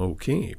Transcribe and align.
Okay. 0.00 0.54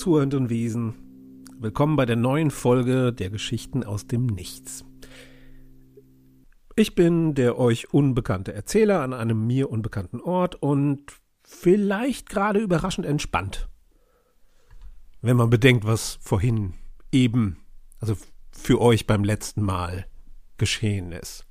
Zuhörenden 0.00 0.48
Wesen. 0.48 0.94
Willkommen 1.58 1.94
bei 1.94 2.06
der 2.06 2.16
neuen 2.16 2.50
Folge 2.50 3.12
der 3.12 3.28
Geschichten 3.28 3.84
aus 3.84 4.06
dem 4.06 4.24
Nichts. 4.24 4.82
Ich 6.74 6.94
bin 6.94 7.34
der 7.34 7.58
euch 7.58 7.92
unbekannte 7.92 8.54
Erzähler 8.54 9.02
an 9.02 9.12
einem 9.12 9.46
mir 9.46 9.68
unbekannten 9.68 10.22
Ort 10.22 10.54
und 10.54 11.02
vielleicht 11.42 12.30
gerade 12.30 12.60
überraschend 12.60 13.06
entspannt. 13.06 13.68
Wenn 15.20 15.36
man 15.36 15.50
bedenkt, 15.50 15.84
was 15.84 16.18
vorhin 16.22 16.72
eben, 17.12 17.58
also 17.98 18.16
für 18.52 18.80
euch 18.80 19.06
beim 19.06 19.22
letzten 19.22 19.60
Mal 19.60 20.06
geschehen 20.56 21.12
ist. 21.12 21.44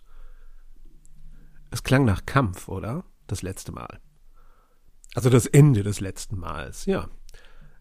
Es 1.70 1.84
klang 1.84 2.04
nach 2.04 2.26
Kampf, 2.26 2.68
oder? 2.68 3.04
Das 3.28 3.44
letzte 3.44 3.72
Mal. 3.72 4.00
Also 5.14 5.30
das 5.30 5.46
Ende 5.46 5.84
des 5.84 6.00
letzten 6.00 6.40
Mals, 6.40 6.88
ja 6.88 7.10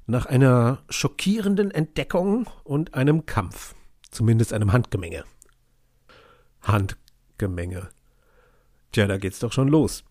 nach 0.09 0.27
einer 0.27 0.83
schockierenden 0.89 1.71
Entdeckung 1.71 2.49
und 2.65 2.95
einem 2.95 3.27
Kampf, 3.27 3.75
zumindest 4.11 4.55
einem 4.55 4.73
Handgemenge. 4.73 5.25
Handgemenge. 6.63 7.91
Tja, 8.91 9.07
da 9.07 9.19
geht's 9.19 9.39
doch 9.39 9.53
schon 9.53 9.69
los. 9.69 10.05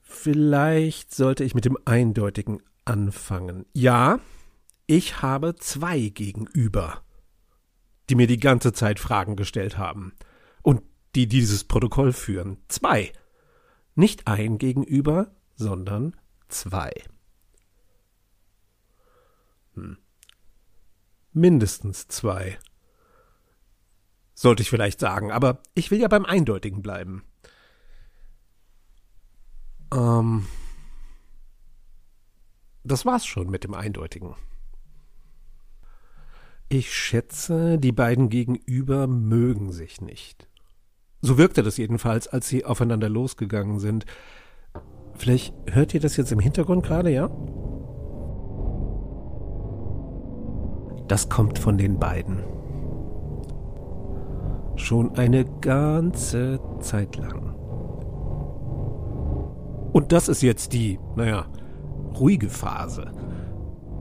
Vielleicht 0.00 1.12
sollte 1.12 1.42
ich 1.42 1.56
mit 1.56 1.64
dem 1.64 1.76
Eindeutigen 1.84 2.62
anfangen. 2.84 3.66
Ja, 3.72 4.20
ich 4.86 5.20
habe 5.20 5.56
zwei 5.56 6.08
gegenüber, 6.08 7.02
die 8.08 8.14
mir 8.14 8.28
die 8.28 8.38
ganze 8.38 8.72
Zeit 8.72 9.00
Fragen 9.00 9.34
gestellt 9.34 9.78
haben 9.78 10.12
und 10.62 10.80
die 11.16 11.26
dieses 11.26 11.64
Protokoll 11.64 12.12
führen. 12.12 12.58
Zwei. 12.68 13.12
Nicht 13.96 14.28
ein 14.28 14.58
gegenüber, 14.58 15.34
sondern 15.56 16.14
zwei. 16.48 16.92
Hm. 19.74 19.98
Mindestens 21.32 22.08
zwei. 22.08 22.58
Sollte 24.34 24.62
ich 24.62 24.70
vielleicht 24.70 25.00
sagen, 25.00 25.30
aber 25.30 25.62
ich 25.74 25.90
will 25.90 26.00
ja 26.00 26.08
beim 26.08 26.24
Eindeutigen 26.24 26.82
bleiben. 26.82 27.24
Ähm. 29.92 30.46
Das 32.82 33.06
war's 33.06 33.24
schon 33.24 33.48
mit 33.48 33.64
dem 33.64 33.74
Eindeutigen. 33.74 34.34
Ich 36.68 36.92
schätze, 36.92 37.78
die 37.78 37.92
beiden 37.92 38.28
Gegenüber 38.28 39.06
mögen 39.06 39.72
sich 39.72 40.00
nicht. 40.00 40.48
So 41.20 41.38
wirkte 41.38 41.62
das 41.62 41.78
jedenfalls, 41.78 42.28
als 42.28 42.48
sie 42.48 42.64
aufeinander 42.64 43.08
losgegangen 43.08 43.78
sind. 43.78 44.04
Vielleicht 45.14 45.54
hört 45.70 45.94
ihr 45.94 46.00
das 46.00 46.16
jetzt 46.16 46.32
im 46.32 46.40
Hintergrund 46.40 46.84
gerade, 46.84 47.10
ja? 47.10 47.30
Das 51.08 51.28
kommt 51.28 51.58
von 51.58 51.76
den 51.76 51.98
beiden. 51.98 52.42
Schon 54.76 55.16
eine 55.16 55.44
ganze 55.60 56.60
Zeit 56.80 57.16
lang. 57.16 57.54
Und 59.92 60.12
das 60.12 60.28
ist 60.28 60.42
jetzt 60.42 60.72
die, 60.72 60.98
naja, 61.14 61.46
ruhige 62.18 62.48
Phase. 62.50 63.12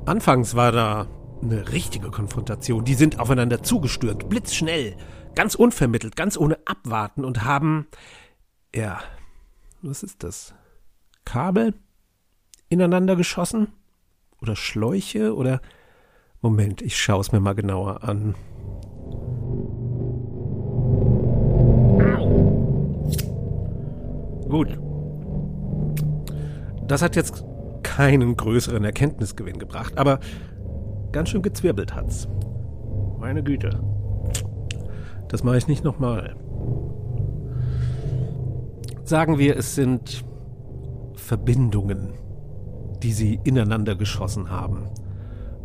Anfangs 0.05 0.55
war 0.55 0.71
da 0.71 1.07
eine 1.41 1.71
richtige 1.71 2.09
Konfrontation. 2.09 2.85
Die 2.85 2.95
sind 2.95 3.19
aufeinander 3.19 3.61
zugestürmt, 3.61 4.29
blitzschnell, 4.29 4.95
ganz 5.35 5.55
unvermittelt, 5.55 6.15
ganz 6.15 6.37
ohne 6.37 6.57
Abwarten 6.65 7.25
und 7.25 7.43
haben, 7.43 7.87
ja, 8.73 8.99
was 9.81 10.03
ist 10.03 10.23
das? 10.23 10.53
Kabel 11.25 11.73
ineinander 12.69 13.15
geschossen? 13.15 13.67
Oder 14.41 14.55
Schläuche? 14.55 15.35
Oder 15.35 15.61
Moment, 16.43 16.81
ich 16.81 16.97
schaue 16.97 17.21
es 17.21 17.31
mir 17.31 17.39
mal 17.39 17.55
genauer 17.55 18.03
an. 18.03 18.35
Gut. 24.49 24.77
Das 26.85 27.01
hat 27.01 27.15
jetzt 27.15 27.45
keinen 27.81 28.35
größeren 28.35 28.83
Erkenntnisgewinn 28.83 29.57
gebracht, 29.57 29.97
aber 29.97 30.19
ganz 31.13 31.29
schön 31.29 31.43
gezwirbelt 31.43 31.95
hat's. 31.95 32.27
Meine 33.21 33.41
Güte. 33.41 33.79
Das 35.29 35.45
mache 35.45 35.57
ich 35.57 35.69
nicht 35.69 35.85
nochmal. 35.85 36.35
Sagen 39.05 39.37
wir, 39.37 39.55
es 39.55 39.75
sind 39.75 40.25
Verbindungen, 41.15 42.15
die 43.01 43.13
sie 43.13 43.39
ineinander 43.45 43.95
geschossen 43.95 44.49
haben 44.49 44.89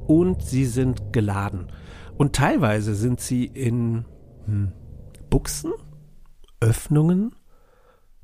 und 0.09 0.43
sie 0.43 0.65
sind 0.65 1.13
geladen. 1.13 1.71
Und 2.17 2.35
teilweise 2.35 2.97
sind 2.97 3.21
sie 3.21 3.45
in 3.45 4.05
hm, 4.47 4.73
Buchsen, 5.31 5.73
Öffnungen 6.59 7.37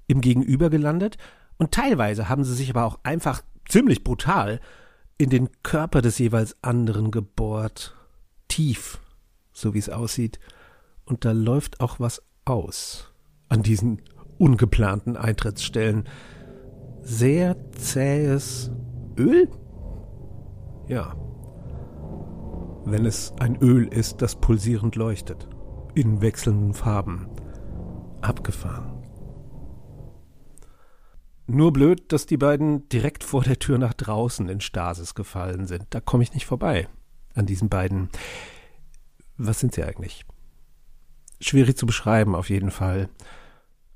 im 0.09 0.21
Gegenüber 0.21 0.71
gelandet 0.71 1.19
und 1.59 1.71
teilweise 1.71 2.29
haben 2.29 2.43
sie 2.43 2.55
sich 2.55 2.71
aber 2.71 2.85
auch 2.85 2.99
einfach 3.05 3.43
ziemlich 3.69 4.03
brutal 4.03 4.61
in 5.19 5.31
den 5.31 5.51
Körper 5.63 6.03
des 6.03 6.19
jeweils 6.19 6.57
anderen 6.63 7.11
gebohrt. 7.11 7.95
Tief, 8.49 8.99
so 9.53 9.75
wie 9.75 9.79
es 9.79 9.89
aussieht. 9.89 10.41
Und 11.05 11.25
da 11.25 11.33
läuft 11.33 11.81
auch 11.81 12.01
was 12.01 12.23
aus 12.45 13.13
an 13.49 13.63
diesen 13.63 14.03
ungeplanten 14.39 15.17
Eintrittsstellen. 15.17 16.09
Sehr 17.03 17.57
zähes 17.73 18.71
Öl? 19.17 19.49
Ja, 20.89 21.15
wenn 22.85 23.07
es 23.07 23.33
ein 23.41 23.57
Öl 23.57 23.87
ist, 23.89 24.23
das 24.23 24.37
pulsierend 24.37 24.97
leuchtet, 24.97 25.49
in 25.95 26.21
wechselnden 26.21 26.75
Farben. 26.75 27.29
Abgefahren. 28.21 29.03
Nur 31.47 31.73
blöd, 31.73 32.11
dass 32.13 32.27
die 32.27 32.39
beiden 32.39 32.89
direkt 32.89 33.23
vor 33.23 33.43
der 33.43 33.59
Tür 33.59 33.79
nach 33.79 33.93
draußen 33.95 34.49
in 34.49 34.61
Stasis 34.61 35.15
gefallen 35.15 35.67
sind. 35.67 35.87
Da 35.91 36.01
komme 36.01 36.23
ich 36.23 36.33
nicht 36.33 36.47
vorbei. 36.47 36.89
An 37.35 37.47
diesen 37.47 37.69
beiden. 37.69 38.09
Was 39.37 39.61
sind 39.61 39.75
sie 39.75 39.85
eigentlich? 39.85 40.25
Schwierig 41.41 41.77
zu 41.77 41.85
beschreiben, 41.85 42.35
auf 42.35 42.49
jeden 42.49 42.71
Fall. 42.71 43.11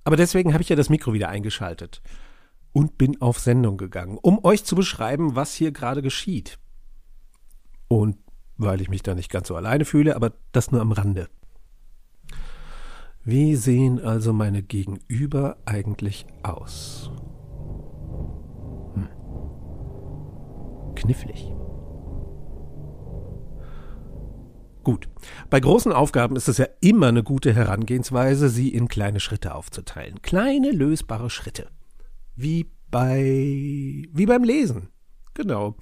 Aber 0.05 0.17
deswegen 0.17 0.53
habe 0.53 0.63
ich 0.63 0.69
ja 0.69 0.77
das 0.77 0.91
Mikro 0.91 1.13
wieder 1.13 1.29
eingeschaltet 1.29 2.03
und 2.73 2.99
bin 2.99 3.21
auf 3.23 3.39
Sendung 3.39 3.79
gegangen, 3.79 4.19
um 4.21 4.45
euch 4.45 4.65
zu 4.65 4.77
beschreiben, 4.77 5.35
was 5.35 5.55
hier 5.55 5.73
gerade 5.73 6.03
geschieht. 6.03 6.59
Und 7.89 8.19
weil 8.59 8.81
ich 8.81 8.91
mich 8.91 9.03
da 9.03 9.15
nicht 9.15 9.31
ganz 9.31 9.49
so 9.49 9.57
alleine 9.57 9.85
fühle, 9.85 10.15
aber 10.17 10.33
das 10.53 10.71
nur 10.71 10.81
am 10.81 10.93
Rande. 10.93 11.29
Wie 13.25 13.57
sehen 13.57 14.01
also 14.01 14.33
meine 14.33 14.63
Gegenüber 14.63 15.57
eigentlich 15.65 16.27
aus? 16.43 17.11
Hm. 18.95 19.09
Knifflig. 20.95 21.53
Gut. 24.83 25.09
Bei 25.51 25.61
großen 25.61 25.93
Aufgaben 25.93 26.37
ist 26.37 26.49
es 26.49 26.57
ja 26.57 26.67
immer 26.81 27.09
eine 27.09 27.23
gute 27.23 27.53
Herangehensweise, 27.53 28.49
sie 28.49 28.71
in 28.71 28.89
kleine 28.89 29.21
Schritte 29.21 29.55
aufzuteilen. 29.55 30.23
Kleine 30.23 30.71
lösbare 30.71 31.29
Schritte. 31.29 31.69
Wie 32.35 32.71
bei, 32.91 34.07
wie 34.11 34.27
beim 34.27 34.45
Lesen. 34.45 34.89
Genau. 35.39 35.77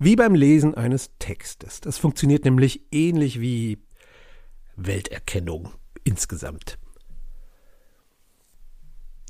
Wie 0.00 0.16
beim 0.16 0.34
Lesen 0.34 0.74
eines 0.74 1.12
Textes. 1.20 1.80
Das 1.80 1.96
funktioniert 1.96 2.44
nämlich 2.44 2.92
ähnlich 2.92 3.40
wie, 3.40 3.78
Welterkennung 4.74 5.70
insgesamt. 6.02 6.78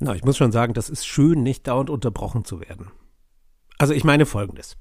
Na, 0.00 0.14
ich 0.14 0.24
muss 0.24 0.38
schon 0.38 0.50
sagen, 0.50 0.72
das 0.72 0.88
ist 0.88 1.06
schön, 1.06 1.42
nicht 1.42 1.66
dauernd 1.66 1.90
unterbrochen 1.90 2.44
zu 2.46 2.60
werden. 2.60 2.90
Also 3.76 3.92
ich 3.92 4.02
meine 4.02 4.24
Folgendes. 4.24 4.78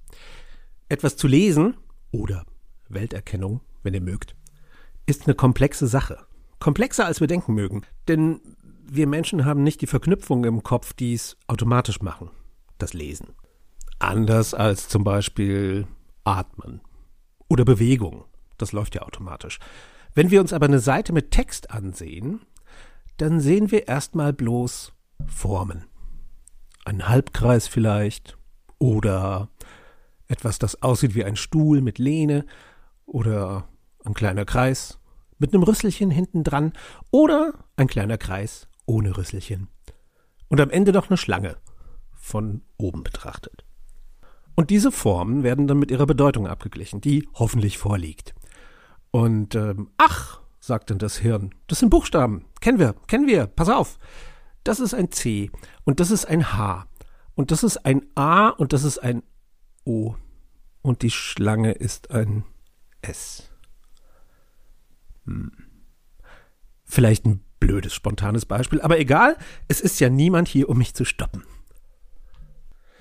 Etwas 0.88 1.18
zu 1.18 1.28
lesen 1.28 1.76
oder 2.12 2.46
Welterkennung, 2.88 3.60
wenn 3.84 3.94
ihr 3.94 4.02
mögt, 4.02 4.36
ist 5.06 5.26
eine 5.26 5.36
komplexe 5.36 5.88
Sache. 5.88 6.26
Komplexer 6.60 7.06
als 7.06 7.20
wir 7.20 7.28
denken 7.28 7.54
mögen. 7.54 7.82
Denn 8.08 8.40
wir 8.82 9.08
Menschen 9.08 9.44
haben 9.44 9.62
nicht 9.64 9.82
die 9.82 9.88
Verknüpfungen 9.88 10.46
im 10.46 10.64
Kopf, 10.64 10.94
die 10.94 11.14
es 11.14 11.38
automatisch 11.48 12.02
machen. 12.02 12.32
Das 12.78 12.94
Lesen. 12.94 13.36
Anders 14.00 14.54
als 14.54 14.88
zum 14.88 15.04
Beispiel 15.04 15.88
Atmen 16.24 16.82
oder 17.48 17.66
Bewegung. 17.66 18.26
Das 18.58 18.72
läuft 18.72 18.96
ja 18.96 19.02
automatisch. 19.04 19.60
Wenn 20.14 20.32
wir 20.32 20.42
uns 20.42 20.54
aber 20.54 20.66
eine 20.66 20.80
Seite 20.80 21.14
mit 21.14 21.32
Text 21.32 21.72
ansehen, 21.72 22.42
dann 23.18 23.40
sehen 23.40 23.72
wir 23.72 23.88
erstmal 23.88 24.34
bloß 24.34 24.94
Formen. 25.28 25.86
Ein 26.86 27.08
Halbkreis 27.08 27.68
vielleicht 27.68 28.38
oder 28.80 29.50
etwas, 30.28 30.60
das 30.60 30.82
aussieht 30.82 31.16
wie 31.16 31.24
ein 31.24 31.36
Stuhl 31.36 31.82
mit 31.82 32.00
Lehne 32.00 32.46
oder 33.06 33.68
ein 34.04 34.14
kleiner 34.14 34.46
Kreis 34.46 35.00
mit 35.38 35.54
einem 35.54 35.64
Rüsselchen 35.64 36.12
hinten 36.12 36.44
dran 36.44 36.74
oder 37.12 37.54
ein 37.76 37.88
kleiner 37.88 38.18
Kreis 38.18 38.68
ohne 38.86 39.18
Rüsselchen. 39.18 39.68
Und 40.48 40.62
am 40.62 40.70
Ende 40.70 40.92
noch 40.92 41.10
eine 41.10 41.18
Schlange 41.18 41.58
von 42.14 42.62
oben 42.78 43.04
betrachtet. 43.04 43.65
Und 44.56 44.70
diese 44.70 44.92
Formen 44.92 45.44
werden 45.44 45.68
dann 45.68 45.80
mit 45.80 45.92
ihrer 45.92 46.06
Bedeutung 46.06 46.48
abgeglichen, 46.48 47.02
die 47.02 47.28
hoffentlich 47.34 47.78
vorliegt. 47.78 48.34
Und 49.12 49.56
ähm, 49.56 49.90
ach, 49.98 50.42
sagt 50.60 50.90
dann 50.90 50.98
das 50.98 51.18
Hirn, 51.18 51.54
das 51.68 51.80
sind 51.80 51.90
Buchstaben, 51.90 52.46
kennen 52.60 52.80
wir, 52.80 52.96
kennen 53.08 53.28
wir, 53.28 53.48
pass 53.48 53.70
auf. 53.70 54.00
Das 54.64 54.80
ist 54.80 54.94
ein 54.94 55.12
C 55.12 55.52
und 55.84 56.00
das 56.00 56.10
ist 56.10 56.26
ein 56.26 56.54
H 56.54 56.88
und 57.36 57.52
das 57.52 57.64
ist 57.64 57.86
ein 57.86 58.02
A 58.16 58.50
und 58.50 58.74
das 58.74 58.84
ist 58.84 58.98
ein 58.98 59.22
O 59.86 60.16
und 60.82 61.02
die 61.04 61.12
Schlange 61.12 61.74
ist 61.74 62.12
ein 62.12 62.46
S. 63.02 63.52
Hm. 65.26 65.52
Vielleicht 66.84 67.26
ein 67.26 67.42
blödes, 67.60 67.94
spontanes 67.94 68.46
Beispiel, 68.46 68.82
aber 68.82 69.00
egal, 69.00 69.38
es 69.68 69.82
ist 69.82 70.00
ja 70.00 70.10
niemand 70.10 70.48
hier, 70.48 70.70
um 70.70 70.78
mich 70.78 70.94
zu 70.94 71.06
stoppen. 71.06 71.44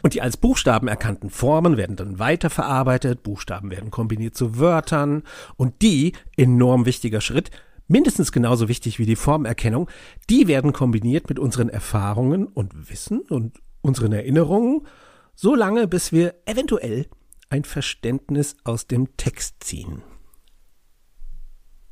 Und 0.05 0.13
die 0.13 0.21
als 0.21 0.37
Buchstaben 0.37 0.87
erkannten 0.87 1.31
Formen 1.31 1.79
werden 1.79 1.97
dann 1.97 2.19
weiterverarbeitet, 2.19 3.23
Buchstaben 3.23 3.71
werden 3.71 3.91
kombiniert 3.91 4.37
zu 4.37 4.59
Wörtern 4.59 5.23
und 5.57 5.81
die, 5.81 6.13
enorm 6.37 6.85
wichtiger 6.85 7.23
Schritt, 7.23 7.51
mindestens 7.89 8.31
genauso 8.31 8.69
wichtig 8.69 8.99
wie 8.99 9.07
die 9.07 9.17
Formerkennung, 9.17 9.89
die 10.29 10.47
werden 10.47 10.75
kombiniert 10.75 11.31
mit 11.31 11.39
unseren 11.39 11.71
Erfahrungen 11.71 12.47
und 12.47 12.91
Wissen 12.91 13.21
und 13.21 13.63
unseren 13.81 14.13
Erinnerungen, 14.13 14.87
so 15.35 15.55
lange 15.55 15.89
bis 15.89 16.13
wir 16.13 16.35
eventuell 16.45 17.07
ein 17.49 17.65
Verständnis 17.65 18.57
aus 18.63 18.87
dem 18.87 19.17
Text 19.17 19.65
ziehen. 19.65 20.03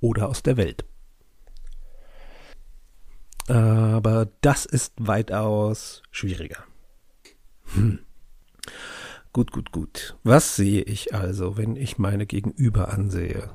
Oder 0.00 0.28
aus 0.28 0.42
der 0.42 0.58
Welt. 0.58 0.84
Aber 3.48 4.28
das 4.42 4.66
ist 4.66 4.92
weitaus 4.98 6.02
schwieriger. 6.10 6.66
Hm. 7.74 8.00
Gut, 9.32 9.50
gut, 9.50 9.72
gut. 9.72 10.16
Was 10.24 10.56
sehe 10.56 10.82
ich 10.82 11.14
also, 11.14 11.56
wenn 11.56 11.74
ich 11.76 11.98
meine 11.98 12.26
Gegenüber 12.26 12.92
ansehe? 12.92 13.50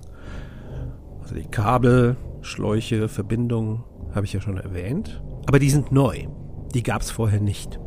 Also 1.22 1.36
die 1.36 1.48
Kabel, 1.48 2.18
Schläuche, 2.42 3.08
Verbindungen 3.10 3.84
habe 4.16 4.26
ich 4.26 4.34
ja 4.34 4.42
schon 4.42 4.58
erwähnt. 4.58 5.22
Aber 5.46 5.60
die 5.60 5.70
sind 5.70 5.92
neu. 5.92 6.28
Die 6.74 6.84
gab 6.84 7.02
es 7.02 7.12
vorher 7.12 7.40
nicht. 7.40 7.80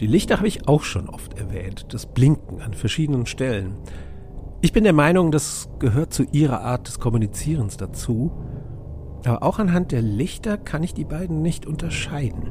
Die 0.00 0.06
Lichter 0.06 0.38
habe 0.38 0.48
ich 0.48 0.66
auch 0.66 0.82
schon 0.82 1.08
oft 1.08 1.38
erwähnt. 1.38 1.92
Das 1.92 2.06
Blinken 2.06 2.60
an 2.60 2.74
verschiedenen 2.74 3.26
Stellen. 3.26 3.76
Ich 4.62 4.72
bin 4.72 4.84
der 4.84 4.92
Meinung, 4.92 5.30
das 5.30 5.68
gehört 5.78 6.12
zu 6.12 6.24
ihrer 6.32 6.62
Art 6.62 6.88
des 6.88 6.98
Kommunizierens 6.98 7.76
dazu. 7.76 8.32
Aber 9.24 9.42
auch 9.42 9.58
anhand 9.58 9.92
der 9.92 10.02
Lichter 10.02 10.58
kann 10.58 10.82
ich 10.82 10.94
die 10.94 11.04
beiden 11.04 11.42
nicht 11.42 11.66
unterscheiden. 11.66 12.50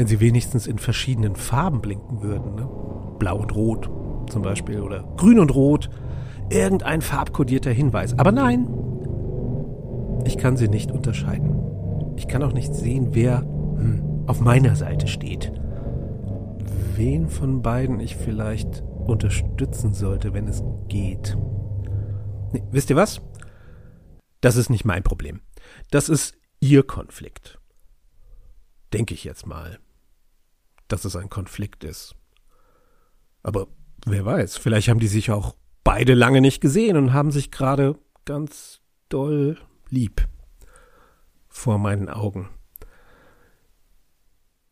Wenn 0.00 0.06
sie 0.06 0.20
wenigstens 0.20 0.66
in 0.66 0.78
verschiedenen 0.78 1.36
Farben 1.36 1.82
blinken 1.82 2.22
würden. 2.22 2.54
Ne? 2.54 2.66
Blau 3.18 3.36
und 3.36 3.54
Rot 3.54 3.90
zum 4.30 4.40
Beispiel 4.40 4.80
oder 4.80 5.04
Grün 5.18 5.38
und 5.38 5.54
Rot. 5.54 5.90
Irgendein 6.48 7.02
farbkodierter 7.02 7.70
Hinweis. 7.70 8.18
Aber 8.18 8.32
nein, 8.32 8.66
ich 10.24 10.38
kann 10.38 10.56
sie 10.56 10.68
nicht 10.68 10.90
unterscheiden. 10.90 11.54
Ich 12.16 12.28
kann 12.28 12.42
auch 12.42 12.54
nicht 12.54 12.74
sehen, 12.74 13.08
wer 13.12 13.40
hm, 13.40 14.24
auf 14.26 14.40
meiner 14.40 14.74
Seite 14.74 15.06
steht. 15.06 15.52
Wen 16.96 17.28
von 17.28 17.60
beiden 17.60 18.00
ich 18.00 18.16
vielleicht 18.16 18.82
unterstützen 19.06 19.92
sollte, 19.92 20.32
wenn 20.32 20.48
es 20.48 20.64
geht. 20.88 21.36
Nee, 22.52 22.62
wisst 22.70 22.88
ihr 22.88 22.96
was? 22.96 23.20
Das 24.40 24.56
ist 24.56 24.70
nicht 24.70 24.86
mein 24.86 25.02
Problem. 25.02 25.42
Das 25.90 26.08
ist 26.08 26.38
ihr 26.58 26.84
Konflikt. 26.84 27.60
Denke 28.94 29.12
ich 29.12 29.24
jetzt 29.24 29.46
mal 29.46 29.78
dass 30.92 31.04
es 31.04 31.16
ein 31.16 31.30
Konflikt 31.30 31.84
ist. 31.84 32.14
Aber 33.42 33.68
wer 34.06 34.24
weiß, 34.24 34.56
vielleicht 34.56 34.88
haben 34.88 35.00
die 35.00 35.08
sich 35.08 35.30
auch 35.30 35.56
beide 35.84 36.14
lange 36.14 36.40
nicht 36.40 36.60
gesehen 36.60 36.96
und 36.96 37.12
haben 37.12 37.30
sich 37.30 37.50
gerade 37.50 37.98
ganz 38.24 38.80
doll 39.08 39.58
lieb 39.88 40.26
vor 41.48 41.78
meinen 41.78 42.08
Augen. 42.08 42.48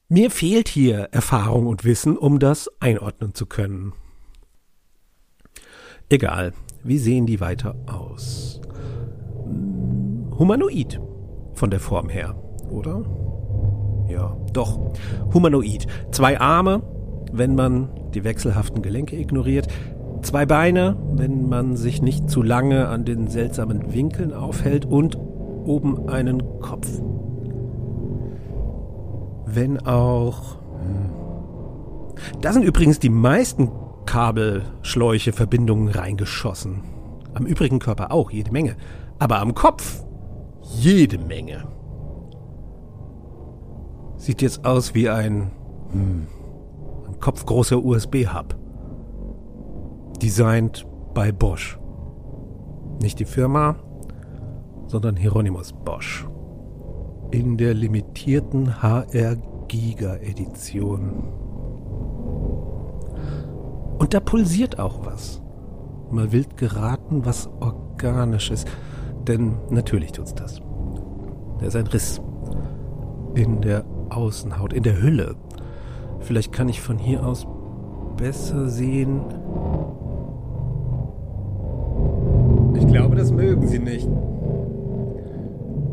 Mir 0.08 0.30
fehlt 0.30 0.68
hier 0.68 1.08
Erfahrung 1.12 1.66
und 1.66 1.84
Wissen, 1.84 2.16
um 2.16 2.38
das 2.38 2.70
einordnen 2.80 3.34
zu 3.34 3.44
können. 3.44 3.92
Egal, 6.08 6.54
wie 6.82 6.98
sehen 6.98 7.26
die 7.26 7.40
weiter 7.40 7.76
aus? 7.86 8.62
Hm, 9.44 10.34
humanoid 10.38 10.98
von 11.52 11.70
der 11.70 11.80
Form 11.80 12.08
her, 12.08 12.34
oder? 12.70 13.04
Ja, 14.08 14.36
doch. 14.52 14.78
Humanoid. 15.32 15.86
Zwei 16.10 16.40
Arme, 16.40 16.82
wenn 17.32 17.54
man 17.54 17.90
die 18.14 18.24
wechselhaften 18.24 18.82
Gelenke 18.82 19.16
ignoriert. 19.16 19.68
Zwei 20.22 20.46
Beine, 20.46 20.96
wenn 21.12 21.48
man 21.48 21.76
sich 21.76 22.02
nicht 22.02 22.28
zu 22.28 22.42
lange 22.42 22.88
an 22.88 23.04
den 23.04 23.28
seltsamen 23.28 23.92
Winkeln 23.92 24.32
aufhält. 24.32 24.86
Und 24.86 25.16
oben 25.16 26.08
einen 26.08 26.42
Kopf. 26.60 26.88
Wenn 29.46 29.78
auch. 29.86 30.56
Hm. 30.80 31.10
Da 32.40 32.52
sind 32.52 32.64
übrigens 32.64 32.98
die 32.98 33.10
meisten 33.10 33.70
Kabelschläuche, 34.06 35.32
Verbindungen 35.32 35.88
reingeschossen. 35.88 36.82
Am 37.34 37.46
übrigen 37.46 37.78
Körper 37.78 38.10
auch 38.10 38.30
jede 38.30 38.50
Menge. 38.50 38.76
Aber 39.18 39.40
am 39.40 39.54
Kopf 39.54 40.02
jede 40.62 41.18
Menge. 41.18 41.64
Sieht 44.18 44.42
jetzt 44.42 44.64
aus 44.64 44.94
wie 44.94 45.08
ein, 45.08 45.52
hm, 45.92 46.26
ein 47.06 47.20
kopfgroßer 47.20 47.82
USB-Hub. 47.82 48.56
Designt 50.20 50.86
bei 51.14 51.30
Bosch. 51.30 51.78
Nicht 53.00 53.20
die 53.20 53.24
Firma, 53.24 53.76
sondern 54.88 55.16
Hieronymus 55.16 55.72
Bosch. 55.72 56.26
In 57.30 57.56
der 57.56 57.74
limitierten 57.74 58.82
HR 58.82 59.36
Giga 59.68 60.16
Edition. 60.16 61.22
Und 63.98 64.14
da 64.14 64.20
pulsiert 64.20 64.80
auch 64.80 65.06
was. 65.06 65.40
Mal 66.10 66.32
wild 66.32 66.56
geraten, 66.56 67.24
was 67.24 67.48
organisch 67.60 68.50
ist. 68.50 68.66
Denn 69.28 69.58
natürlich 69.70 70.12
tut's 70.12 70.34
das. 70.34 70.60
Da 71.58 71.66
ist 71.66 71.76
ein 71.76 71.86
Riss 71.86 72.20
in 73.34 73.60
der 73.60 73.84
Außenhaut, 74.10 74.72
in 74.72 74.82
der 74.82 75.00
Hülle. 75.00 75.36
Vielleicht 76.20 76.52
kann 76.52 76.68
ich 76.68 76.80
von 76.80 76.98
hier 76.98 77.24
aus 77.24 77.46
besser 78.16 78.68
sehen. 78.68 79.22
Ich 82.76 82.86
glaube, 82.86 83.16
das 83.16 83.32
mögen 83.32 83.66
Sie 83.66 83.78
nicht. 83.78 84.06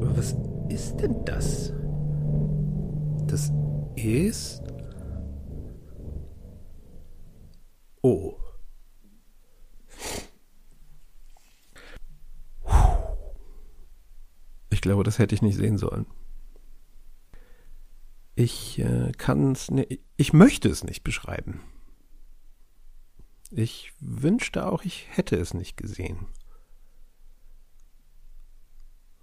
Aber 0.02 0.18
was 0.18 0.36
ist 0.70 0.98
denn 1.00 1.24
das? 1.26 1.72
Das 3.28 3.52
ist. 3.96 4.64
Oh. 8.02 8.34
Ich 14.70 14.82
glaube, 14.82 15.04
das 15.04 15.20
hätte 15.20 15.34
ich 15.34 15.42
nicht 15.42 15.58
sehen 15.58 15.78
sollen. 15.78 16.06
Ich 18.36 18.80
äh, 18.80 19.14
kann 19.18 19.54
es 19.54 19.72
nicht, 19.72 20.02
ich 20.18 20.34
möchte 20.34 20.70
es 20.70 20.84
nicht 20.84 21.04
beschreiben. 21.04 21.62
Ich 23.50 23.94
wünschte 24.00 24.66
auch, 24.66 24.84
ich 24.84 25.08
hätte 25.10 25.38
es 25.38 25.54
nicht 25.54 25.78
gesehen. 25.78 26.28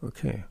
Okay. 0.01 0.45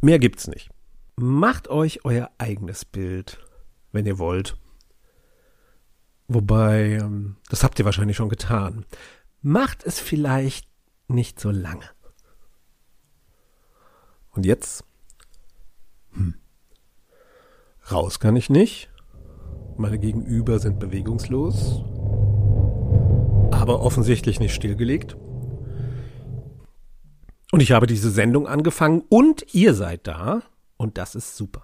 Mehr 0.00 0.18
gibt's 0.18 0.46
nicht. 0.46 0.70
Macht 1.16 1.68
euch 1.68 2.04
euer 2.04 2.30
eigenes 2.38 2.84
Bild, 2.84 3.38
wenn 3.92 4.06
ihr 4.06 4.18
wollt. 4.18 4.56
Wobei, 6.28 6.96
ähm, 7.00 7.36
das 7.48 7.62
habt 7.62 7.78
ihr 7.78 7.84
wahrscheinlich 7.84 8.16
schon 8.16 8.28
getan. 8.28 8.84
Macht 9.42 9.84
es 9.84 10.00
vielleicht 10.00 10.68
nicht 11.08 11.38
so 11.38 11.50
lange. 11.50 11.88
Und 14.30 14.44
jetzt? 14.44 14.84
Hm. 16.16 16.34
Raus 17.90 18.18
kann 18.18 18.36
ich 18.36 18.50
nicht. 18.50 18.90
Meine 19.76 19.98
Gegenüber 19.98 20.58
sind 20.58 20.78
bewegungslos. 20.78 21.82
Aber 23.52 23.80
offensichtlich 23.80 24.40
nicht 24.40 24.54
stillgelegt. 24.54 25.16
Und 27.52 27.60
ich 27.60 27.72
habe 27.72 27.86
diese 27.86 28.10
Sendung 28.10 28.48
angefangen 28.48 29.04
und 29.08 29.54
ihr 29.54 29.74
seid 29.74 30.06
da. 30.06 30.42
Und 30.76 30.98
das 30.98 31.14
ist 31.14 31.36
super. 31.36 31.62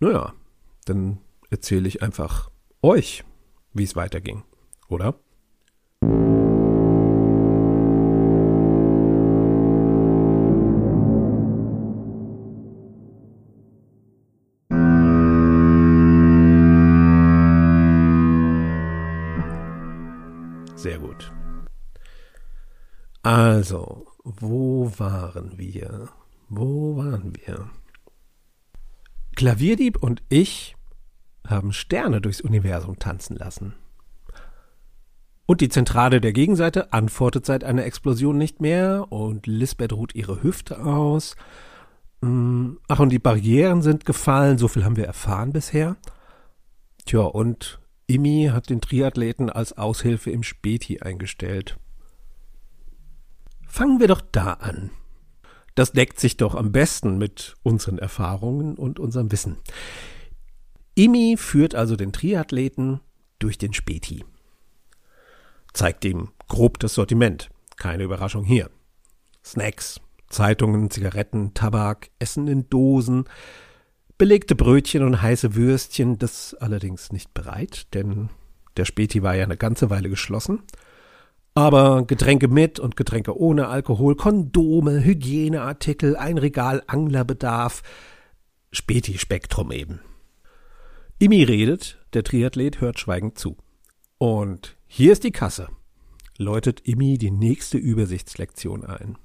Naja, 0.00 0.34
dann 0.84 1.18
erzähle 1.50 1.88
ich 1.88 2.02
einfach 2.02 2.50
euch, 2.82 3.24
wie 3.72 3.84
es 3.84 3.96
weiterging, 3.96 4.42
oder? 4.88 5.14
Also, 23.60 24.06
wo 24.24 24.90
waren 24.96 25.58
wir? 25.58 26.08
Wo 26.48 26.96
waren 26.96 27.34
wir? 27.36 27.68
Klavierdieb 29.36 30.02
und 30.02 30.22
ich 30.30 30.76
haben 31.46 31.74
Sterne 31.74 32.22
durchs 32.22 32.40
Universum 32.40 32.98
tanzen 32.98 33.36
lassen. 33.36 33.74
Und 35.44 35.60
die 35.60 35.68
Zentrale 35.68 36.22
der 36.22 36.32
Gegenseite 36.32 36.94
antwortet 36.94 37.44
seit 37.44 37.62
einer 37.62 37.84
Explosion 37.84 38.38
nicht 38.38 38.62
mehr 38.62 39.12
und 39.12 39.46
Lisbeth 39.46 39.92
ruht 39.92 40.14
ihre 40.14 40.42
Hüfte 40.42 40.82
aus. 40.82 41.36
Mm, 42.22 42.76
ach, 42.88 43.00
und 43.00 43.10
die 43.10 43.18
Barrieren 43.18 43.82
sind 43.82 44.06
gefallen, 44.06 44.56
so 44.56 44.68
viel 44.68 44.86
haben 44.86 44.96
wir 44.96 45.04
erfahren 45.06 45.52
bisher. 45.52 45.98
Tja, 47.04 47.20
und 47.20 47.78
Imi 48.06 48.48
hat 48.54 48.70
den 48.70 48.80
Triathleten 48.80 49.50
als 49.50 49.76
Aushilfe 49.76 50.30
im 50.30 50.44
Späti 50.44 51.00
eingestellt. 51.00 51.76
Fangen 53.70 54.00
wir 54.00 54.08
doch 54.08 54.20
da 54.20 54.54
an. 54.54 54.90
Das 55.76 55.92
deckt 55.92 56.18
sich 56.18 56.36
doch 56.36 56.56
am 56.56 56.72
besten 56.72 57.18
mit 57.18 57.54
unseren 57.62 57.98
Erfahrungen 57.98 58.74
und 58.74 58.98
unserem 58.98 59.30
Wissen. 59.30 59.58
Imi 60.96 61.36
führt 61.38 61.76
also 61.76 61.94
den 61.94 62.12
Triathleten 62.12 63.00
durch 63.38 63.58
den 63.58 63.72
Späti. 63.72 64.24
Zeigt 65.72 66.04
ihm 66.04 66.30
grob 66.48 66.80
das 66.80 66.94
Sortiment. 66.94 67.48
Keine 67.76 68.02
Überraschung 68.02 68.44
hier. 68.44 68.70
Snacks, 69.44 70.00
Zeitungen, 70.28 70.90
Zigaretten, 70.90 71.54
Tabak, 71.54 72.10
Essen 72.18 72.48
in 72.48 72.68
Dosen, 72.68 73.24
belegte 74.18 74.56
Brötchen 74.56 75.04
und 75.04 75.22
heiße 75.22 75.54
Würstchen, 75.54 76.18
das 76.18 76.54
allerdings 76.54 77.12
nicht 77.12 77.32
bereit, 77.32 77.86
denn 77.94 78.30
der 78.76 78.84
Späti 78.84 79.22
war 79.22 79.36
ja 79.36 79.44
eine 79.44 79.56
ganze 79.56 79.90
Weile 79.90 80.10
geschlossen. 80.10 80.64
Aber 81.54 82.04
Getränke 82.06 82.48
mit 82.48 82.78
und 82.78 82.96
Getränke 82.96 83.36
ohne 83.36 83.68
Alkohol, 83.68 84.14
Kondome, 84.14 85.04
Hygieneartikel, 85.04 86.16
ein 86.16 86.38
Regal 86.38 86.82
Anglerbedarf, 86.86 87.82
Späti-Spektrum 88.72 89.72
eben. 89.72 90.00
Imi 91.18 91.42
redet, 91.42 91.98
der 92.14 92.22
Triathlet 92.22 92.80
hört 92.80 92.98
schweigend 92.98 93.36
zu. 93.36 93.56
Und 94.18 94.76
hier 94.86 95.12
ist 95.12 95.24
die 95.24 95.32
Kasse, 95.32 95.68
läutet 96.38 96.86
Imi 96.86 97.18
die 97.18 97.30
nächste 97.30 97.78
Übersichtslektion 97.78 98.84
ein. 98.84 99.18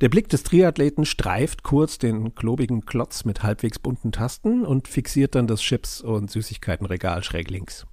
Der 0.00 0.08
Blick 0.08 0.28
des 0.28 0.42
Triathleten 0.42 1.04
streift 1.04 1.62
kurz 1.62 1.98
den 1.98 2.34
klobigen 2.34 2.84
Klotz 2.84 3.24
mit 3.24 3.42
halbwegs 3.42 3.78
bunten 3.78 4.12
Tasten 4.12 4.64
und 4.64 4.88
fixiert 4.88 5.34
dann 5.34 5.46
das 5.46 5.60
Chips- 5.60 6.00
und 6.00 6.30
Süßigkeitenregal 6.30 7.22
schräg 7.22 7.50
links. 7.50 7.86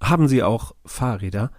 Haben 0.00 0.28
Sie 0.28 0.42
auch 0.42 0.74
Fahrräder? 0.84 1.50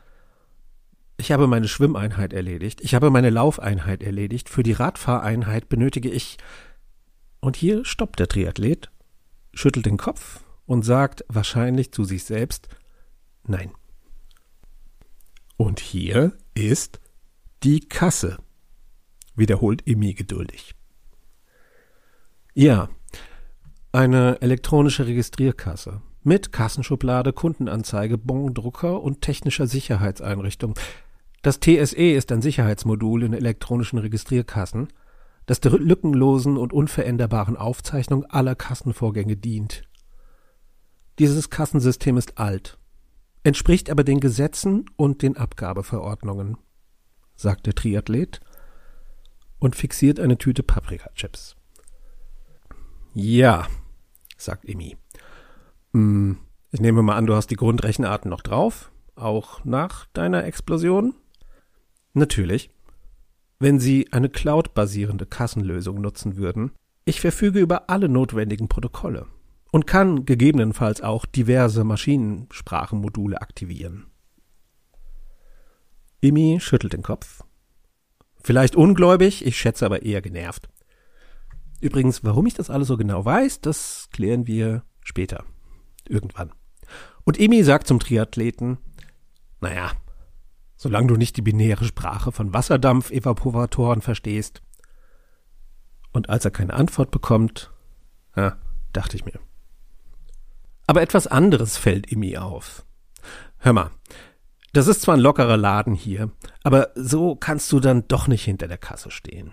Ich 1.20 1.34
habe 1.34 1.48
meine 1.48 1.68
Schwimmeinheit 1.68 2.32
erledigt. 2.32 2.80
Ich 2.82 2.96
habe 2.96 3.10
meine 3.10 3.30
Laufeinheit 3.30 4.04
erledigt. 4.04 4.48
Für 4.48 4.64
die 4.64 4.72
Radfahreinheit 4.72 5.68
benötige 5.68 6.10
ich. 6.10 6.38
Und 7.42 7.58
hier 7.58 7.84
stoppt 7.84 8.20
der 8.20 8.30
Triathlet, 8.30 8.90
schüttelt 9.54 9.86
den 9.86 9.98
Kopf 9.98 10.46
und 10.66 10.84
sagt 10.84 11.26
wahrscheinlich 11.28 11.92
zu 11.92 12.06
sich 12.06 12.24
selbst 12.24 12.70
Nein. 13.44 13.72
Und 15.58 15.82
hier 15.82 16.38
ist 16.54 17.02
die 17.64 17.82
Kasse 17.82 18.38
wiederholt 19.36 19.82
Imi 19.86 20.14
geduldig. 20.14 20.74
Ja, 22.54 22.90
eine 23.92 24.42
elektronische 24.42 25.06
Registrierkasse 25.06 26.02
mit 26.24 26.54
Kassenschublade, 26.54 27.34
Kundenanzeige, 27.34 28.18
Bondrucker 28.18 29.02
und 29.02 29.22
technischer 29.22 29.68
Sicherheitseinrichtung. 29.68 30.76
Das 31.42 31.60
TSE 31.60 32.12
ist 32.12 32.32
ein 32.32 32.42
Sicherheitsmodul 32.42 33.24
in 33.24 33.34
elektronischen 33.34 34.00
Registrierkassen, 34.00 34.90
das 35.46 35.62
der 35.62 35.72
lückenlosen 35.72 36.58
und 36.58 36.74
unveränderbaren 36.74 37.56
Aufzeichnung 37.56 38.26
aller 38.26 38.56
Kassenvorgänge 38.56 39.38
dient. 39.38 39.84
Dieses 41.18 41.50
Kassensystem 41.50 42.18
ist 42.18 42.38
alt, 42.38 42.78
entspricht 43.44 43.90
aber 43.90 44.04
den 44.04 44.20
Gesetzen 44.20 44.86
und 44.96 45.22
den 45.22 45.38
Abgabeverordnungen, 45.38 46.58
sagt 47.36 47.66
der 47.66 47.74
Triathlet 47.74 48.42
und 49.60 49.76
fixiert 49.76 50.20
eine 50.20 50.38
Tüte 50.38 50.64
Paprikachips. 50.64 51.56
Ja, 53.14 53.68
sagt 54.38 54.66
Emi. 54.66 54.98
Hm, 55.94 56.38
ich 56.72 56.82
nehme 56.82 57.02
mal 57.02 57.16
an, 57.16 57.26
du 57.26 57.34
hast 57.34 57.48
die 57.48 57.56
Grundrechenarten 57.56 58.30
noch 58.30 58.42
drauf, 58.42 58.92
auch 59.16 59.64
nach 59.66 60.06
deiner 60.14 60.44
Explosion? 60.44 61.16
Natürlich. 62.14 62.70
Wenn 63.60 63.80
Sie 63.80 64.08
eine 64.12 64.30
Cloud-basierende 64.30 65.26
Kassenlösung 65.26 66.00
nutzen 66.00 66.38
würden, 66.38 66.72
ich 67.06 67.22
verfüge 67.22 67.60
über 67.60 67.90
alle 67.90 68.08
notwendigen 68.08 68.68
Protokolle 68.68 69.28
und 69.72 69.86
kann 69.86 70.26
gegebenenfalls 70.26 71.02
auch 71.02 71.26
diverse 71.26 71.84
Maschinensprachenmodule 71.84 73.42
aktivieren. 73.42 74.06
Imi 76.22 76.60
schüttelt 76.60 76.94
den 76.94 77.04
Kopf 77.04 77.44
Vielleicht 78.42 78.76
ungläubig, 78.76 79.46
ich 79.46 79.58
schätze 79.58 79.86
aber 79.86 80.04
eher 80.04 80.22
genervt. 80.22 80.70
Übrigens, 81.82 82.24
warum 82.24 82.46
ich 82.46 82.54
das 82.54 82.70
alles 82.70 82.88
so 82.88 82.98
genau 82.98 83.24
weiß, 83.24 83.62
das 83.62 84.10
klären 84.12 84.48
wir 84.48 84.84
später. 85.02 85.46
Irgendwann. 86.08 86.52
Und 87.26 87.40
Emi 87.40 87.64
sagt 87.64 87.88
zum 87.88 88.00
Triathleten, 88.00 88.78
naja, 89.62 89.92
solange 90.80 91.08
du 91.08 91.18
nicht 91.18 91.36
die 91.36 91.42
binäre 91.42 91.84
Sprache 91.84 92.32
von 92.32 92.54
Wasserdampf-Evaporatoren 92.54 94.02
verstehst. 94.02 94.62
Und 96.14 96.30
als 96.30 96.46
er 96.46 96.52
keine 96.52 96.74
Antwort 96.74 97.12
bekommt, 97.12 97.70
ja, 98.38 98.56
dachte 98.94 99.18
ich 99.18 99.26
mir. 99.26 99.40
Aber 100.88 101.02
etwas 101.02 101.28
anderes 101.28 101.76
fällt 101.76 102.10
Emi 102.10 102.38
auf. 102.38 102.86
Hör 103.58 103.74
mal, 103.74 103.92
das 104.72 104.88
ist 104.88 105.02
zwar 105.02 105.16
ein 105.16 105.20
lockerer 105.20 105.58
Laden 105.58 105.94
hier, 105.94 106.32
aber 106.64 106.92
so 106.96 107.36
kannst 107.36 107.70
du 107.74 107.82
dann 107.82 108.08
doch 108.08 108.30
nicht 108.30 108.46
hinter 108.46 108.70
der 108.70 108.78
Kasse 108.78 109.12
stehen. 109.12 109.52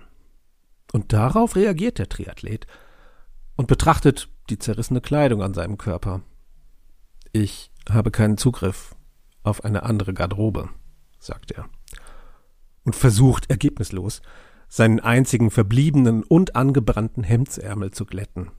Und 0.92 1.12
darauf 1.12 1.56
reagiert 1.56 1.98
der 1.98 2.08
Triathlet 2.08 2.68
und 3.56 3.66
betrachtet 3.66 4.28
die 4.48 4.60
zerrissene 4.60 5.00
Kleidung 5.00 5.42
an 5.42 5.54
seinem 5.54 5.76
Körper. 5.76 6.22
Ich 7.32 7.72
habe 7.90 8.12
keinen 8.12 8.38
Zugriff 8.38 8.94
auf 9.42 9.64
eine 9.64 9.82
andere 9.82 10.14
Garderobe, 10.14 10.68
sagt 11.26 11.52
er. 11.52 11.68
Und 12.84 12.96
versucht 12.96 13.50
ergebnislos, 13.50 14.22
seinen 14.68 15.00
einzigen 15.00 15.50
verbliebenen 15.50 16.22
und 16.22 16.56
angebrannten 16.56 17.24
Hemdsärmel 17.24 17.90
zu 17.90 18.06
glätten. 18.06 18.50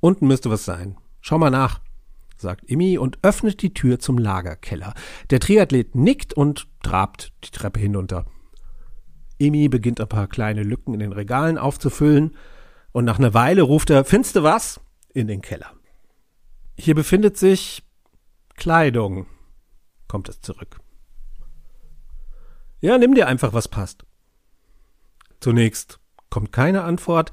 Unten 0.00 0.26
müsste 0.26 0.50
was 0.50 0.64
sein. 0.64 0.96
Schau 1.20 1.38
mal 1.38 1.50
nach 1.50 1.80
sagt 2.42 2.68
Imi 2.68 2.98
und 2.98 3.18
öffnet 3.22 3.62
die 3.62 3.72
Tür 3.72 3.98
zum 3.98 4.18
Lagerkeller. 4.18 4.92
Der 5.30 5.40
Triathlet 5.40 5.94
nickt 5.94 6.34
und 6.34 6.68
trabt 6.82 7.32
die 7.44 7.50
Treppe 7.50 7.80
hinunter. 7.80 8.26
Imi 9.38 9.68
beginnt 9.68 10.00
ein 10.00 10.08
paar 10.08 10.26
kleine 10.26 10.62
Lücken 10.62 10.92
in 10.92 11.00
den 11.00 11.12
Regalen 11.12 11.56
aufzufüllen 11.56 12.36
und 12.92 13.06
nach 13.06 13.18
einer 13.18 13.32
Weile 13.32 13.62
ruft 13.62 13.88
er, 13.88 14.04
Findste 14.04 14.42
was? 14.42 14.80
in 15.14 15.26
den 15.26 15.42
Keller. 15.42 15.70
Hier 16.74 16.94
befindet 16.94 17.36
sich 17.36 17.82
Kleidung, 18.56 19.26
kommt 20.12 20.28
es 20.28 20.42
zurück. 20.42 20.78
Ja, 22.82 22.98
nimm 22.98 23.14
dir 23.14 23.28
einfach, 23.28 23.54
was 23.54 23.66
passt. 23.66 24.04
Zunächst 25.40 26.00
kommt 26.28 26.52
keine 26.52 26.84
Antwort, 26.84 27.32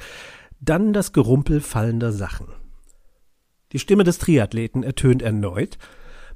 dann 0.61 0.93
das 0.93 1.11
Gerumpel 1.11 1.59
fallender 1.59 2.13
Sachen. 2.13 2.47
Die 3.73 3.79
Stimme 3.79 4.05
des 4.05 4.17
Triathleten 4.17 4.83
ertönt 4.83 5.21
erneut, 5.21 5.77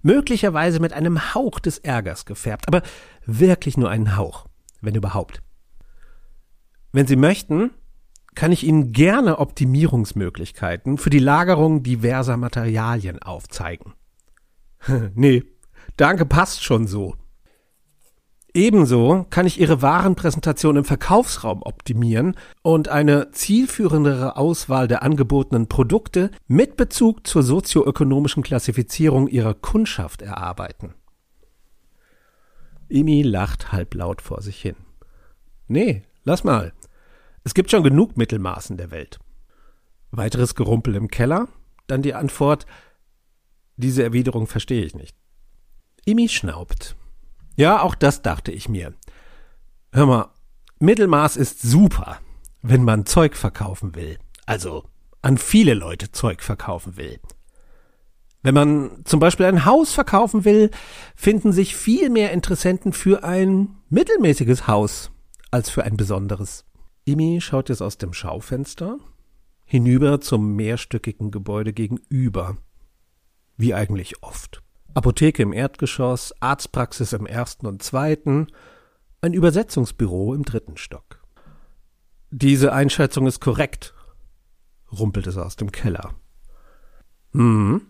möglicherweise 0.02 0.82
mit 0.82 0.92
einem 0.92 1.34
Hauch 1.34 1.62
des 1.62 1.78
Ärgers 1.78 2.26
gefärbt, 2.26 2.68
aber 2.68 2.84
wirklich 3.26 3.78
nur 3.78 3.90
einen 3.90 4.18
Hauch, 4.18 4.48
wenn 4.82 4.96
überhaupt. 4.96 5.42
Wenn 6.92 7.08
Sie 7.08 7.16
möchten, 7.16 7.72
kann 8.36 8.52
ich 8.52 8.66
Ihnen 8.66 8.92
gerne 8.92 9.40
Optimierungsmöglichkeiten 9.40 10.98
für 10.98 11.10
die 11.10 11.20
Lagerung 11.20 11.84
diverser 11.84 12.36
Materialien 12.36 13.24
aufzeigen. 13.24 13.94
nee, 15.16 15.44
danke, 15.98 16.26
passt 16.26 16.64
schon 16.64 16.88
so. 16.88 17.16
Ebenso 18.56 19.26
kann 19.32 19.48
ich 19.48 19.60
Ihre 19.60 19.82
Warenpräsentation 19.82 20.76
im 20.78 20.86
Verkaufsraum 20.86 21.64
optimieren 21.64 22.36
und 22.62 22.88
eine 22.88 23.32
zielführendere 23.32 24.38
Auswahl 24.38 24.88
der 24.88 25.02
angebotenen 25.02 25.68
Produkte 25.68 26.30
mit 26.48 26.78
Bezug 26.78 27.26
zur 27.26 27.42
sozioökonomischen 27.42 28.44
Klassifizierung 28.44 29.28
Ihrer 29.28 29.56
Kundschaft 29.56 30.22
erarbeiten. 30.22 30.94
Imi 32.90 33.24
lacht 33.24 33.72
halblaut 33.72 34.22
vor 34.22 34.44
sich 34.44 34.62
hin. 34.62 34.76
Nee, 35.68 36.04
lass 36.24 36.44
mal. 36.44 36.74
Es 37.44 37.56
gibt 37.56 37.72
schon 37.72 37.84
genug 37.84 38.18
Mittelmaßen 38.18 38.78
der 38.78 38.92
Welt. 38.92 39.20
Weiteres 40.12 40.54
Gerumpel 40.54 40.96
im 40.96 41.08
Keller? 41.08 41.48
Dann 41.88 42.04
die 42.04 42.14
Antwort, 42.14 42.68
diese 43.78 44.04
Erwiderung 44.04 44.46
verstehe 44.46 44.86
ich 44.86 44.94
nicht. 44.94 45.18
Imi 46.06 46.28
schnaubt. 46.28 46.96
Ja, 47.56 47.82
auch 47.82 47.96
das 47.96 48.22
dachte 48.22 48.52
ich 48.52 48.68
mir. 48.68 48.94
Hör 49.92 50.06
mal, 50.06 50.30
Mittelmaß 50.80 51.38
ist 51.38 51.62
super, 51.62 52.20
wenn 52.62 52.84
man 52.84 53.06
Zeug 53.06 53.36
verkaufen 53.36 53.96
will. 53.96 54.18
Also 54.46 54.84
an 55.22 55.38
viele 55.38 55.74
Leute 55.74 56.12
Zeug 56.12 56.42
verkaufen 56.42 56.98
will. 56.98 57.20
Wenn 58.42 58.54
man 58.54 59.06
zum 59.06 59.22
Beispiel 59.22 59.46
ein 59.46 59.64
Haus 59.64 59.94
verkaufen 59.94 60.44
will, 60.44 60.70
finden 61.16 61.54
sich 61.54 61.78
viel 61.78 62.10
mehr 62.10 62.32
Interessenten 62.34 62.92
für 62.92 63.24
ein 63.24 63.78
mittelmäßiges 63.90 64.68
Haus 64.68 65.12
als 65.50 65.70
für 65.70 65.84
ein 65.84 65.96
besonderes. 65.96 66.66
Imi 67.06 67.40
schaut 67.40 67.70
jetzt 67.70 67.82
aus 67.82 67.98
dem 67.98 68.12
Schaufenster 68.12 68.98
hinüber 69.66 70.20
zum 70.20 70.56
mehrstöckigen 70.56 71.32
Gebäude 71.32 71.72
gegenüber. 71.72 72.58
Wie 73.56 73.74
eigentlich 73.74 74.22
oft. 74.22 74.62
Apotheke 74.94 75.42
im 75.42 75.54
Erdgeschoss, 75.54 76.34
Arztpraxis 76.40 77.14
im 77.14 77.26
ersten 77.26 77.66
und 77.66 77.82
zweiten, 77.82 78.48
ein 79.22 79.34
Übersetzungsbüro 79.34 80.34
im 80.34 80.44
dritten 80.44 80.78
Stock. 80.78 81.22
Diese 82.30 82.74
Einschätzung 82.74 83.28
ist 83.28 83.40
korrekt, 83.40 83.94
rumpelt 84.92 85.28
es 85.28 85.38
aus 85.38 85.56
dem 85.56 85.72
Keller. 85.72 86.14
Hm. 87.34 87.82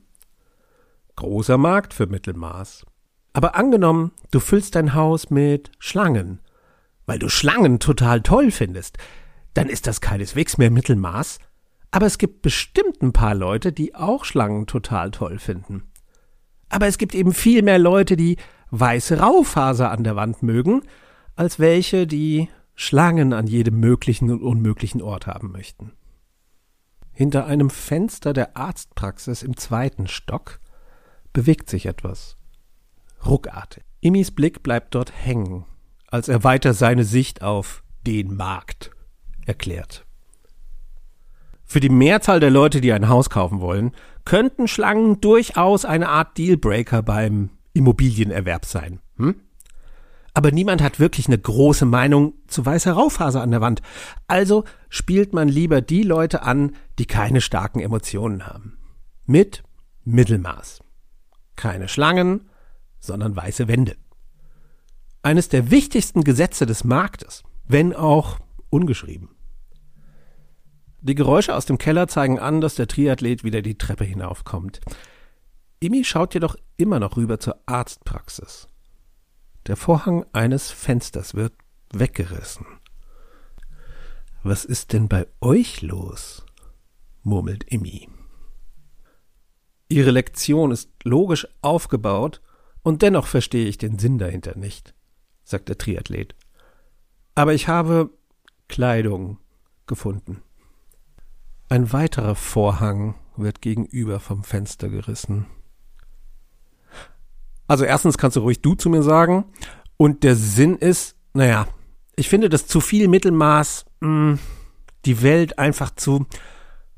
Großer 1.15 1.57
Markt 1.57 1.93
für 1.93 2.07
Mittelmaß. 2.07 2.85
Aber 3.33 3.55
angenommen, 3.55 4.11
du 4.31 4.39
füllst 4.39 4.75
dein 4.75 4.93
Haus 4.93 5.29
mit 5.29 5.71
Schlangen, 5.79 6.39
weil 7.05 7.19
du 7.19 7.29
Schlangen 7.29 7.79
total 7.79 8.21
toll 8.21 8.51
findest, 8.51 8.97
dann 9.53 9.69
ist 9.69 9.87
das 9.87 10.01
keineswegs 10.01 10.57
mehr 10.57 10.71
Mittelmaß, 10.71 11.39
aber 11.91 12.05
es 12.05 12.17
gibt 12.17 12.41
bestimmt 12.41 13.01
ein 13.01 13.13
paar 13.13 13.35
Leute, 13.35 13.71
die 13.71 13.93
auch 13.93 14.25
Schlangen 14.25 14.65
total 14.65 15.11
toll 15.11 15.39
finden. 15.39 15.83
Aber 16.73 16.87
es 16.87 16.97
gibt 16.97 17.13
eben 17.13 17.35
viel 17.35 17.61
mehr 17.61 17.77
Leute, 17.77 18.17
die 18.17 18.37
weiße 18.71 19.19
Raufaser 19.19 19.91
an 19.91 20.03
der 20.03 20.15
Wand 20.15 20.41
mögen, 20.41 20.81
als 21.35 21.59
welche, 21.59 22.07
die 22.07 22.49
Schlangen 22.73 23.31
an 23.31 23.45
jedem 23.45 23.79
möglichen 23.79 24.31
und 24.31 24.41
unmöglichen 24.41 24.99
Ort 25.03 25.27
haben 25.27 25.51
möchten. 25.51 25.91
Hinter 27.11 27.45
einem 27.45 27.69
Fenster 27.69 28.33
der 28.33 28.57
Arztpraxis 28.57 29.43
im 29.43 29.55
zweiten 29.55 30.07
Stock 30.07 30.59
bewegt 31.31 31.69
sich 31.69 31.85
etwas. 31.85 32.37
Ruckartig. 33.23 33.83
Imis 34.01 34.31
Blick 34.31 34.63
bleibt 34.63 34.95
dort 34.95 35.13
hängen, 35.15 35.65
als 36.07 36.27
er 36.27 36.43
weiter 36.43 36.73
seine 36.73 37.03
Sicht 37.03 37.43
auf 37.43 37.83
den 38.07 38.35
Markt 38.35 38.89
erklärt. 39.45 40.07
Für 41.73 41.79
die 41.79 41.89
Mehrzahl 41.89 42.39
der 42.39 42.51
Leute, 42.51 42.81
die 42.81 42.93
ein 42.93 43.09
Haus 43.09 43.31
kaufen 43.31 43.59
wollen, 43.59 43.93
könnten 44.25 44.67
Schlangen 44.67 45.21
durchaus 45.21 45.85
eine 45.85 46.07
Art 46.07 46.37
Dealbreaker 46.37 47.01
beim 47.01 47.49
Immobilienerwerb 47.73 48.65
sein. 48.65 48.99
Hm? 49.17 49.41
Aber 50.35 50.51
niemand 50.51 50.83
hat 50.83 50.99
wirklich 50.99 51.25
eine 51.25 51.39
große 51.39 51.85
Meinung 51.85 52.35
zu 52.45 52.63
weißer 52.63 52.91
Raufaser 52.91 53.41
an 53.41 53.49
der 53.49 53.61
Wand. 53.61 53.81
Also 54.27 54.65
spielt 54.87 55.33
man 55.33 55.47
lieber 55.47 55.81
die 55.81 56.03
Leute 56.03 56.43
an, 56.43 56.75
die 56.99 57.07
keine 57.07 57.41
starken 57.41 57.79
Emotionen 57.79 58.45
haben. 58.45 58.77
Mit 59.25 59.63
Mittelmaß. 60.03 60.81
Keine 61.55 61.87
Schlangen, 61.87 62.51
sondern 62.99 63.35
weiße 63.35 63.67
Wände. 63.67 63.95
Eines 65.23 65.49
der 65.49 65.71
wichtigsten 65.71 66.23
Gesetze 66.23 66.67
des 66.67 66.83
Marktes, 66.83 67.41
wenn 67.67 67.95
auch 67.95 68.37
ungeschrieben. 68.69 69.32
Die 71.05 71.15
Geräusche 71.15 71.53
aus 71.53 71.65
dem 71.65 71.77
Keller 71.77 72.07
zeigen 72.07 72.39
an, 72.39 72.61
dass 72.61 72.75
der 72.75 72.87
Triathlet 72.87 73.43
wieder 73.43 73.61
die 73.61 73.77
Treppe 73.77 74.05
hinaufkommt. 74.05 74.79
Imi 75.81 76.05
schaut 76.05 76.33
jedoch 76.33 76.55
immer 76.77 77.01
noch 77.01 77.17
rüber 77.17 77.41
zur 77.41 77.59
Arztpraxis. 77.65 78.69
Der 79.67 79.75
Vorhang 79.75 80.25
eines 80.31 80.71
Fensters 80.71 81.35
wird 81.35 81.51
weggerissen. 81.91 82.65
Was 84.43 84.63
ist 84.63 84.93
denn 84.93 85.09
bei 85.09 85.27
euch 85.41 85.81
los? 85.81 86.45
murmelt 87.21 87.69
Imi. 87.69 88.07
Ihre 89.89 90.11
Lektion 90.11 90.71
ist 90.71 90.89
logisch 91.03 91.49
aufgebaut 91.61 92.41
und 92.81 93.01
dennoch 93.01 93.27
verstehe 93.27 93.67
ich 93.67 93.77
den 93.77 93.99
Sinn 93.99 94.19
dahinter 94.19 94.57
nicht, 94.57 94.93
sagt 95.43 95.67
der 95.67 95.77
Triathlet. 95.77 96.33
Aber 97.35 97.53
ich 97.53 97.67
habe 97.67 98.09
Kleidung 98.69 99.39
gefunden. 99.85 100.41
Ein 101.69 101.91
weiterer 101.91 102.35
Vorhang 102.35 103.15
wird 103.35 103.61
gegenüber 103.61 104.19
vom 104.19 104.43
Fenster 104.43 104.89
gerissen. 104.89 105.45
Also 107.67 107.85
erstens 107.85 108.17
kannst 108.17 108.37
du 108.37 108.41
ruhig 108.41 108.61
du 108.61 108.75
zu 108.75 108.89
mir 108.89 109.03
sagen. 109.03 109.45
Und 109.97 110.23
der 110.23 110.35
Sinn 110.35 110.75
ist, 110.75 111.15
naja, 111.33 111.67
ich 112.15 112.29
finde 112.29 112.49
das 112.49 112.67
zu 112.67 112.81
viel 112.81 113.07
Mittelmaß, 113.07 113.85
mh, 114.01 114.07
hm, 114.07 114.39
die 115.05 115.21
Welt 115.21 115.59
einfach 115.59 115.91
zu. 115.95 116.25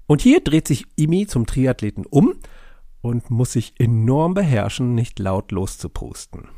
Und 0.08 0.22
hier 0.22 0.42
dreht 0.42 0.68
sich 0.68 0.86
Imi 0.96 1.28
zum 1.28 1.46
Triathleten 1.46 2.06
um 2.06 2.36
und 3.02 3.30
muss 3.30 3.54
sich 3.54 3.80
enorm 3.80 4.34
beherrschen, 4.34 4.94
nicht 4.96 5.20
laut 5.20 5.52
loszupusten. 5.52 6.50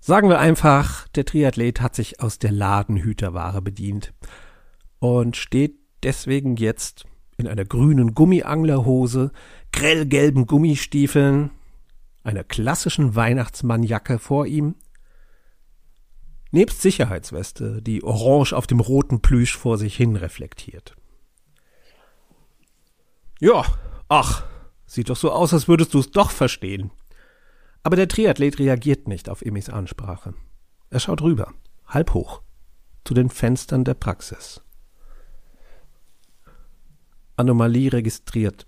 Sagen 0.00 0.28
wir 0.28 0.38
einfach, 0.38 1.08
der 1.08 1.24
Triathlet 1.24 1.80
hat 1.80 1.94
sich 1.94 2.20
aus 2.20 2.38
der 2.38 2.52
Ladenhüterware 2.52 3.60
bedient 3.60 4.14
und 4.98 5.36
steht 5.36 5.77
deswegen 6.02 6.56
jetzt 6.56 7.04
in 7.36 7.46
einer 7.46 7.64
grünen 7.64 8.14
Gummianglerhose, 8.14 9.32
grellgelben 9.72 10.46
Gummistiefeln, 10.46 11.50
einer 12.24 12.44
klassischen 12.44 13.14
Weihnachtsmannjacke 13.14 14.18
vor 14.18 14.46
ihm, 14.46 14.74
nebst 16.50 16.82
Sicherheitsweste, 16.82 17.80
die 17.82 18.02
orange 18.02 18.52
auf 18.52 18.66
dem 18.66 18.80
roten 18.80 19.20
Plüsch 19.20 19.56
vor 19.56 19.78
sich 19.78 19.96
hin 19.96 20.16
reflektiert. 20.16 20.96
Ja, 23.40 23.64
ach, 24.08 24.44
sieht 24.86 25.10
doch 25.10 25.16
so 25.16 25.30
aus, 25.30 25.52
als 25.52 25.68
würdest 25.68 25.94
du 25.94 26.00
es 26.00 26.10
doch 26.10 26.30
verstehen. 26.30 26.90
Aber 27.84 27.96
der 27.96 28.08
Triathlet 28.08 28.58
reagiert 28.58 29.06
nicht 29.06 29.28
auf 29.28 29.42
Emis 29.42 29.68
Ansprache. 29.68 30.34
Er 30.90 31.00
schaut 31.00 31.22
rüber, 31.22 31.52
halb 31.86 32.14
hoch, 32.14 32.42
zu 33.04 33.14
den 33.14 33.30
Fenstern 33.30 33.84
der 33.84 33.94
Praxis. 33.94 34.60
Anomalie 37.38 37.92
registriert. 37.92 38.66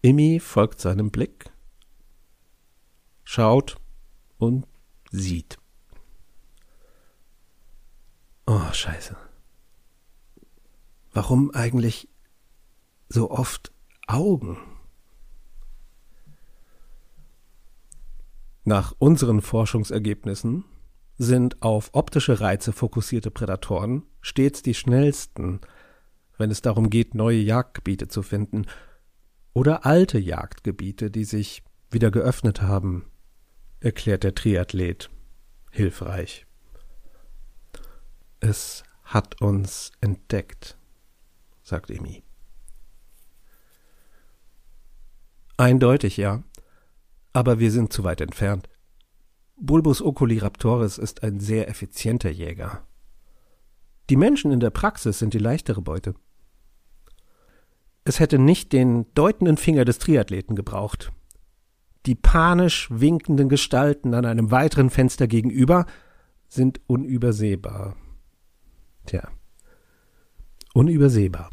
Imi 0.00 0.40
folgt 0.40 0.80
seinem 0.80 1.10
Blick, 1.10 1.52
schaut 3.22 3.76
und 4.38 4.66
sieht. 5.10 5.58
Oh, 8.46 8.72
scheiße. 8.72 9.14
Warum 11.12 11.50
eigentlich 11.50 12.08
so 13.10 13.30
oft 13.30 13.70
Augen? 14.06 14.56
Nach 18.64 18.94
unseren 18.98 19.42
Forschungsergebnissen 19.42 20.64
sind 21.18 21.62
auf 21.62 21.90
optische 21.92 22.40
Reize 22.40 22.72
fokussierte 22.72 23.30
Prädatoren 23.30 24.04
stets 24.20 24.62
die 24.62 24.74
schnellsten, 24.74 25.60
wenn 26.38 26.50
es 26.50 26.62
darum 26.62 26.90
geht, 26.90 27.14
neue 27.14 27.38
Jagdgebiete 27.38 28.08
zu 28.08 28.22
finden 28.22 28.66
oder 29.52 29.84
alte 29.84 30.18
Jagdgebiete, 30.18 31.10
die 31.10 31.24
sich 31.24 31.64
wieder 31.90 32.12
geöffnet 32.12 32.62
haben, 32.62 33.10
erklärt 33.80 34.22
der 34.22 34.34
Triathlet 34.34 35.10
hilfreich. 35.72 36.46
Es 38.40 38.84
hat 39.02 39.40
uns 39.40 39.90
entdeckt, 40.00 40.76
sagt 41.62 41.90
Emi. 41.90 42.22
Eindeutig 45.56 46.16
ja, 46.16 46.44
aber 47.32 47.58
wir 47.58 47.72
sind 47.72 47.92
zu 47.92 48.04
weit 48.04 48.20
entfernt. 48.20 48.68
Bulbus 49.60 50.00
oculiraptoris 50.00 50.98
ist 50.98 51.22
ein 51.22 51.40
sehr 51.40 51.68
effizienter 51.68 52.30
Jäger. 52.30 52.86
Die 54.08 54.16
Menschen 54.16 54.52
in 54.52 54.60
der 54.60 54.70
Praxis 54.70 55.18
sind 55.18 55.34
die 55.34 55.38
leichtere 55.38 55.82
Beute. 55.82 56.14
Es 58.04 58.20
hätte 58.20 58.38
nicht 58.38 58.72
den 58.72 59.06
deutenden 59.14 59.56
Finger 59.56 59.84
des 59.84 59.98
Triathleten 59.98 60.56
gebraucht. 60.56 61.12
Die 62.06 62.14
panisch 62.14 62.88
winkenden 62.90 63.48
Gestalten 63.48 64.14
an 64.14 64.24
einem 64.24 64.50
weiteren 64.50 64.90
Fenster 64.90 65.26
gegenüber 65.26 65.84
sind 66.48 66.80
unübersehbar. 66.86 67.96
Tja, 69.04 69.28
unübersehbar. 70.72 71.50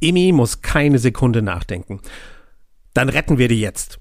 Emi 0.00 0.32
muss 0.32 0.62
keine 0.62 0.98
Sekunde 0.98 1.42
nachdenken. 1.42 2.00
Dann 2.94 3.08
retten 3.08 3.36
wir 3.36 3.48
die 3.48 3.60
jetzt. 3.60 3.98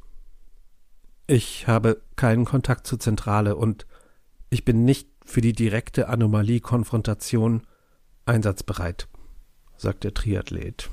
Ich 1.27 1.67
habe 1.67 2.01
keinen 2.15 2.45
Kontakt 2.45 2.87
zur 2.87 3.01
Zentrale 3.01 3.57
und 3.57 3.85
ich 4.49 4.63
bin 4.63 4.85
nicht 4.85 5.09
für 5.25 5.41
die 5.41 5.51
direkte 5.51 6.07
Anomalie-Konfrontation 6.07 7.67
einsatzbereit, 8.25 9.09
sagt 9.75 10.05
der 10.05 10.13
Triathlet. 10.13 10.89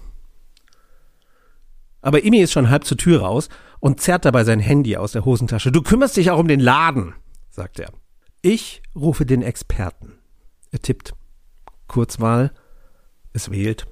Aber 2.03 2.25
Imi 2.25 2.40
ist 2.40 2.53
schon 2.53 2.68
halb 2.68 2.85
zur 2.85 2.99
Tür 2.99 3.20
raus 3.20 3.49
und 3.79 4.01
zerrt 4.01 4.25
dabei 4.25 4.42
sein 4.42 4.59
Handy 4.59 4.97
aus 4.97 5.12
der 5.12 5.25
Hosentasche. 5.25 5.70
Du 5.70 5.83
kümmerst 5.83 6.16
dich 6.16 6.33
auch 6.33 6.40
um 6.40 6.49
den 6.49 6.61
Laden, 6.61 7.14
sagt 7.51 7.79
er. 7.79 7.92
Ich 8.42 8.83
rufe 8.94 9.25
den 9.25 9.40
Experten. 9.40 10.14
Er 10.73 10.81
tippt. 10.81 11.14
Kurzwahl. 11.87 12.53
Es 13.33 13.53
wählt. 13.53 13.87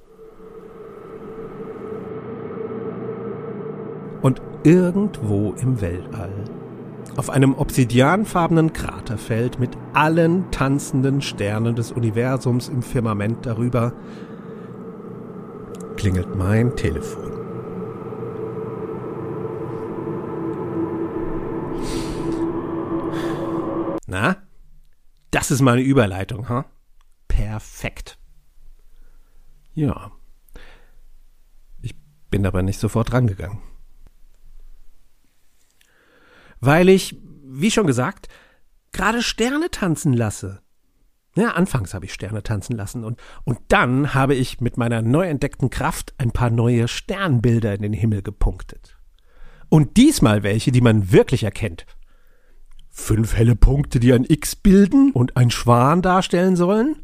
Und 4.23 4.41
irgendwo 4.63 5.51
im 5.51 5.81
Weltall, 5.81 6.31
auf 7.17 7.29
einem 7.29 7.55
obsidianfarbenen 7.55 8.71
Kraterfeld 8.71 9.59
mit 9.59 9.71
allen 9.91 10.49
tanzenden 10.49 11.21
Sternen 11.21 11.75
des 11.75 11.91
Universums 11.91 12.69
im 12.69 12.81
Firmament 12.81 13.45
darüber, 13.45 13.91
klingelt 15.97 16.35
mein 16.37 16.73
Telefon. 16.77 17.31
Na? 24.07 24.37
Das 25.31 25.51
ist 25.51 25.61
meine 25.61 25.81
Überleitung, 25.81 26.47
ha? 26.47 26.59
Huh? 26.59 26.63
Perfekt. 27.27 28.17
Ja. 29.73 30.11
Ich 31.81 31.93
bin 32.29 32.45
aber 32.45 32.63
nicht 32.63 32.79
sofort 32.79 33.11
rangegangen 33.11 33.72
weil 36.65 36.87
ich, 36.87 37.17
wie 37.43 37.71
schon 37.71 37.87
gesagt, 37.87 38.29
gerade 38.93 39.21
Sterne 39.21 39.69
tanzen 39.69 40.13
lasse. 40.13 40.61
Ja, 41.35 41.51
anfangs 41.51 41.93
habe 41.93 42.05
ich 42.05 42.13
Sterne 42.13 42.43
tanzen 42.43 42.77
lassen 42.77 43.03
und, 43.03 43.19
und 43.43 43.59
dann 43.67 44.13
habe 44.13 44.35
ich 44.35 44.61
mit 44.61 44.77
meiner 44.77 45.01
neu 45.01 45.27
entdeckten 45.27 45.69
Kraft 45.69 46.13
ein 46.17 46.31
paar 46.31 46.49
neue 46.49 46.87
Sternbilder 46.87 47.73
in 47.73 47.81
den 47.81 47.91
Himmel 47.91 48.21
gepunktet. 48.21 48.97
Und 49.67 49.97
diesmal 49.97 50.43
welche, 50.43 50.71
die 50.71 50.81
man 50.81 51.11
wirklich 51.11 51.43
erkennt. 51.43 51.85
Fünf 52.89 53.35
helle 53.35 53.55
Punkte, 53.55 53.99
die 53.99 54.13
ein 54.13 54.25
X 54.25 54.55
bilden 54.55 55.11
und 55.11 55.35
ein 55.35 55.49
Schwan 55.49 56.01
darstellen 56.01 56.55
sollen? 56.55 56.97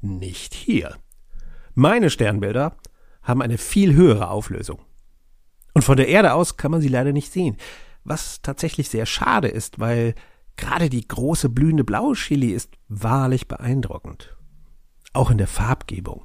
Nicht 0.00 0.52
hier. 0.52 0.96
Meine 1.74 2.10
Sternbilder 2.10 2.76
haben 3.22 3.40
eine 3.40 3.56
viel 3.56 3.94
höhere 3.94 4.28
Auflösung. 4.28 4.80
Und 5.72 5.82
von 5.82 5.96
der 5.96 6.08
Erde 6.08 6.34
aus 6.34 6.56
kann 6.56 6.72
man 6.72 6.80
sie 6.80 6.88
leider 6.88 7.12
nicht 7.12 7.32
sehen 7.32 7.56
was 8.08 8.42
tatsächlich 8.42 8.88
sehr 8.88 9.06
schade 9.06 9.48
ist, 9.48 9.78
weil 9.78 10.14
gerade 10.56 10.90
die 10.90 11.06
große 11.06 11.48
blühende 11.48 11.84
blaue 11.84 12.14
Chili 12.14 12.50
ist 12.50 12.72
wahrlich 12.88 13.48
beeindruckend. 13.48 14.36
Auch 15.12 15.30
in 15.30 15.38
der 15.38 15.46
Farbgebung. 15.46 16.24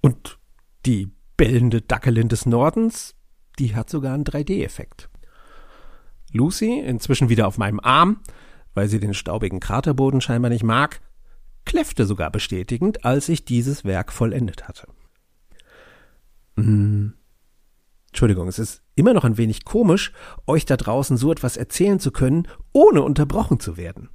Und 0.00 0.38
die 0.84 1.12
bellende 1.36 1.80
Dackelin 1.80 2.28
des 2.28 2.46
Nordens, 2.46 3.14
die 3.58 3.74
hat 3.76 3.90
sogar 3.90 4.14
einen 4.14 4.24
3D-Effekt. 4.24 5.08
Lucy, 6.32 6.80
inzwischen 6.80 7.28
wieder 7.28 7.46
auf 7.46 7.58
meinem 7.58 7.80
Arm, 7.80 8.20
weil 8.74 8.88
sie 8.88 9.00
den 9.00 9.14
staubigen 9.14 9.60
Kraterboden 9.60 10.20
scheinbar 10.20 10.50
nicht 10.50 10.64
mag, 10.64 11.00
kläffte 11.64 12.06
sogar 12.06 12.30
bestätigend, 12.30 13.04
als 13.04 13.28
ich 13.28 13.44
dieses 13.44 13.84
Werk 13.84 14.12
vollendet 14.12 14.66
hatte. 14.66 14.88
Hm, 16.56 17.14
Entschuldigung, 18.12 18.46
es 18.46 18.58
ist 18.58 18.82
immer 18.94 19.14
noch 19.14 19.24
ein 19.24 19.38
wenig 19.38 19.64
komisch, 19.64 20.12
euch 20.46 20.66
da 20.66 20.76
draußen 20.76 21.16
so 21.16 21.32
etwas 21.32 21.56
erzählen 21.56 21.98
zu 21.98 22.10
können, 22.10 22.46
ohne 22.72 23.00
unterbrochen 23.02 23.58
zu 23.58 23.78
werden. 23.78 24.10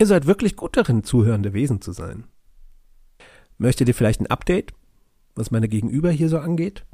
Ihr 0.00 0.06
seid 0.06 0.26
wirklich 0.26 0.56
gut 0.56 0.74
darin, 0.78 1.04
zuhörende 1.04 1.52
Wesen 1.52 1.82
zu 1.82 1.92
sein. 1.92 2.24
Möchtet 3.58 3.88
ihr 3.88 3.94
vielleicht 3.94 4.22
ein 4.22 4.26
Update, 4.26 4.72
was 5.34 5.50
meine 5.50 5.68
Gegenüber 5.68 6.10
hier 6.10 6.30
so 6.30 6.38
angeht? 6.38 6.86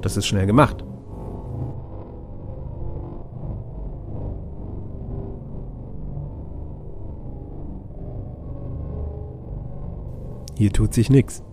Das 0.00 0.16
ist 0.16 0.26
schnell 0.26 0.46
gemacht. 0.46 0.82
Hier 10.56 10.72
tut 10.72 10.94
sich 10.94 11.10
nichts. 11.10 11.45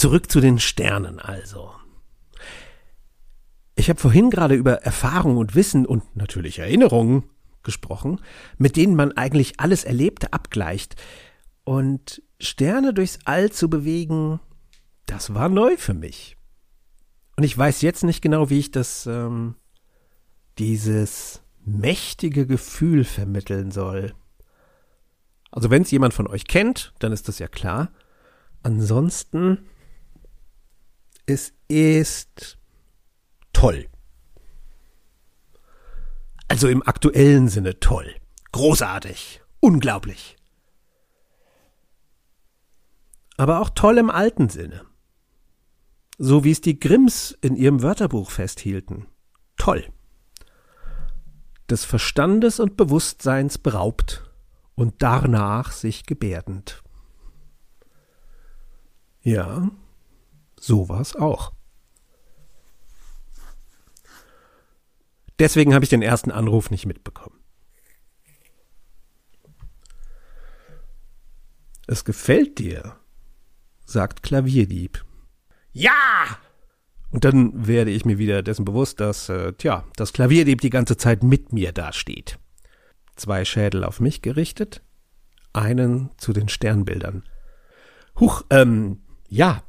Zurück 0.00 0.30
zu 0.30 0.40
den 0.40 0.58
Sternen 0.58 1.18
also. 1.20 1.74
Ich 3.74 3.90
habe 3.90 4.00
vorhin 4.00 4.30
gerade 4.30 4.54
über 4.54 4.76
Erfahrung 4.76 5.36
und 5.36 5.54
Wissen 5.54 5.84
und 5.84 6.16
natürlich 6.16 6.58
Erinnerungen 6.58 7.24
gesprochen, 7.62 8.18
mit 8.56 8.76
denen 8.76 8.96
man 8.96 9.12
eigentlich 9.12 9.60
alles 9.60 9.84
Erlebte 9.84 10.32
abgleicht. 10.32 10.96
Und 11.64 12.22
Sterne 12.38 12.94
durchs 12.94 13.18
All 13.26 13.52
zu 13.52 13.68
bewegen, 13.68 14.40
das 15.04 15.34
war 15.34 15.50
neu 15.50 15.76
für 15.76 15.92
mich. 15.92 16.38
Und 17.36 17.44
ich 17.44 17.58
weiß 17.58 17.82
jetzt 17.82 18.02
nicht 18.02 18.22
genau, 18.22 18.48
wie 18.48 18.60
ich 18.60 18.70
das, 18.70 19.04
ähm, 19.04 19.56
dieses 20.58 21.42
mächtige 21.62 22.46
Gefühl 22.46 23.04
vermitteln 23.04 23.70
soll. 23.70 24.14
Also 25.50 25.68
wenn 25.68 25.82
es 25.82 25.90
jemand 25.90 26.14
von 26.14 26.26
euch 26.26 26.46
kennt, 26.46 26.94
dann 27.00 27.12
ist 27.12 27.28
das 27.28 27.38
ja 27.38 27.48
klar. 27.48 27.92
Ansonsten 28.62 29.58
es 31.30 31.52
ist 31.68 32.58
toll. 33.52 33.88
Also 36.48 36.68
im 36.68 36.86
aktuellen 36.86 37.48
Sinne 37.48 37.78
toll. 37.78 38.14
Großartig. 38.52 39.40
Unglaublich. 39.60 40.36
Aber 43.36 43.60
auch 43.60 43.70
toll 43.70 43.98
im 43.98 44.10
alten 44.10 44.48
Sinne. 44.48 44.84
So 46.18 46.44
wie 46.44 46.50
es 46.50 46.60
die 46.60 46.78
Grimms 46.78 47.38
in 47.40 47.56
ihrem 47.56 47.82
Wörterbuch 47.82 48.30
festhielten. 48.30 49.06
Toll. 49.56 49.86
Des 51.70 51.84
Verstandes 51.84 52.60
und 52.60 52.76
Bewusstseins 52.76 53.56
beraubt 53.56 54.30
und 54.74 55.02
darnach 55.02 55.72
sich 55.72 56.04
gebärdend. 56.04 56.82
Ja, 59.22 59.70
so 60.60 60.88
war 60.88 61.00
es 61.00 61.16
auch. 61.16 61.52
Deswegen 65.40 65.74
habe 65.74 65.84
ich 65.84 65.88
den 65.88 66.02
ersten 66.02 66.30
Anruf 66.30 66.70
nicht 66.70 66.84
mitbekommen. 66.84 67.40
Es 71.86 72.04
gefällt 72.04 72.58
dir, 72.58 72.96
sagt 73.86 74.22
Klavierdieb. 74.22 75.04
Ja! 75.72 76.38
Und 77.10 77.24
dann 77.24 77.66
werde 77.66 77.90
ich 77.90 78.04
mir 78.04 78.18
wieder 78.18 78.42
dessen 78.42 78.66
bewusst, 78.66 79.00
dass, 79.00 79.28
äh, 79.30 79.54
tja, 79.54 79.84
das 79.96 80.12
Klavierdieb 80.12 80.60
die 80.60 80.70
ganze 80.70 80.96
Zeit 80.96 81.24
mit 81.24 81.52
mir 81.52 81.72
dasteht. 81.72 82.38
Zwei 83.16 83.44
Schädel 83.44 83.82
auf 83.82 83.98
mich 83.98 84.22
gerichtet, 84.22 84.82
einen 85.52 86.10
zu 86.18 86.32
den 86.32 86.48
Sternbildern. 86.48 87.24
Huch, 88.20 88.44
ähm, 88.50 89.00
ja, 89.28 89.64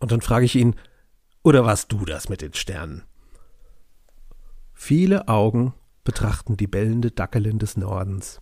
und 0.00 0.10
dann 0.12 0.20
frage 0.20 0.44
ich 0.44 0.56
ihn, 0.56 0.74
oder 1.42 1.64
warst 1.64 1.92
du 1.92 2.04
das 2.04 2.28
mit 2.28 2.42
den 2.42 2.54
Sternen? 2.54 3.04
Viele 4.74 5.28
Augen 5.28 5.74
betrachten 6.04 6.56
die 6.56 6.66
bellende 6.66 7.10
Dackelin 7.10 7.58
des 7.58 7.76
Nordens. 7.76 8.40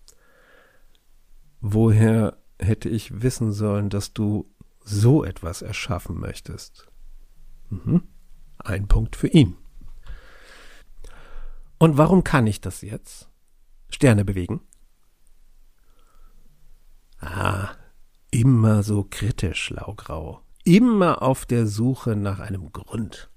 Woher 1.61 2.39
hätte 2.59 2.89
ich 2.89 3.23
wissen 3.23 3.53
sollen, 3.53 3.91
dass 3.91 4.13
du 4.13 4.51
so 4.89 5.25
etwas 5.25 5.63
erschaffen 5.63 6.19
möchtest. 6.19 6.87
Mhm. 7.69 8.09
Ein 8.59 8.89
Punkt 8.89 9.17
für 9.17 9.29
ihn. 9.29 9.57
Und 11.79 11.97
warum 11.97 12.25
kann 12.25 12.47
ich 12.47 12.61
das 12.61 12.81
jetzt? 12.81 13.29
Sterne 13.91 14.25
bewegen? 14.25 14.61
Ah, 17.21 17.71
immer 18.31 18.83
so 18.83 19.07
kritisch, 19.09 19.71
Laugrau. 19.71 20.41
Immer 20.69 21.23
auf 21.23 21.47
der 21.47 21.67
Suche 21.67 22.15
nach 22.15 22.41
einem 22.41 22.73
Grund. 22.73 23.31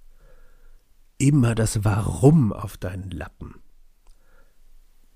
Immer 1.17 1.56
das 1.56 1.86
Warum 1.86 2.52
auf 2.52 2.76
deinen 2.76 3.10
Lappen. 3.10 3.56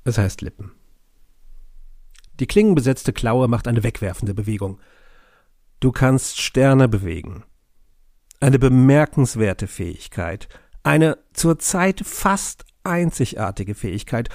Es 0.05 0.17
heißt 0.17 0.39
Lippen. 0.39 0.71
Die 2.39 2.47
klingenbesetzte 2.47 3.11
Klaue 3.11 3.49
macht 3.49 3.67
eine 3.67 3.83
wegwerfende 3.83 4.33
Bewegung. 4.33 4.79
Du 5.81 5.91
kannst 5.91 6.39
Sterne 6.39 6.87
bewegen. 6.87 7.43
Eine 8.39 8.59
bemerkenswerte 8.59 9.67
Fähigkeit. 9.67 10.47
Eine 10.83 11.17
zurzeit 11.33 11.99
fast 11.99 12.63
einzigartige 12.85 13.75
Fähigkeit. 13.75 14.29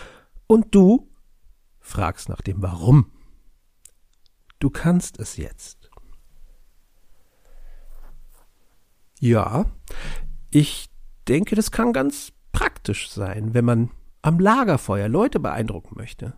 Und 0.47 0.75
du 0.75 1.11
fragst 1.79 2.29
nach 2.29 2.43
dem 2.43 2.61
Warum. 2.61 3.11
Du 4.59 4.69
kannst 4.69 5.19
es 5.19 5.39
jetzt. 5.39 5.80
Ja, 9.21 9.67
ich 10.51 10.89
denke, 11.29 11.55
das 11.55 11.71
kann 11.71 11.93
ganz 11.93 12.33
praktisch 12.53 13.11
sein, 13.11 13.53
wenn 13.55 13.67
man 13.67 13.91
am 14.23 14.39
Lagerfeuer 14.39 15.09
Leute 15.09 15.39
beeindrucken 15.39 15.95
möchte. 15.97 16.35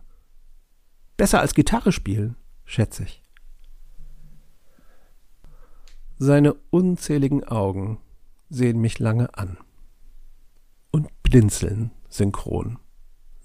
Besser 1.15 1.39
als 1.39 1.53
Gitarre 1.53 1.93
spielen, 1.93 2.35
schätze 2.65 3.03
ich. 3.03 3.23
Seine 6.17 6.53
unzähligen 6.69 7.43
Augen 7.45 7.99
sehen 8.49 8.79
mich 8.79 8.99
lange 8.99 9.35
an 9.37 9.57
und 10.91 11.07
blinzeln 11.23 11.91
synchron, 12.09 12.79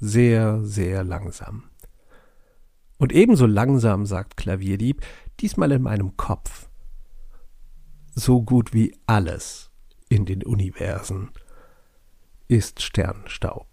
sehr, 0.00 0.64
sehr 0.64 1.04
langsam. 1.04 1.70
Und 2.98 3.12
ebenso 3.12 3.46
langsam 3.46 4.04
sagt 4.04 4.36
Klavierdieb, 4.36 5.02
diesmal 5.40 5.70
in 5.72 5.82
meinem 5.82 6.16
Kopf. 6.16 6.67
So 8.18 8.42
gut 8.42 8.74
wie 8.74 8.96
alles 9.06 9.70
in 10.08 10.26
den 10.26 10.42
Universen 10.42 11.30
ist 12.48 12.82
Sternstaub. 12.82 13.68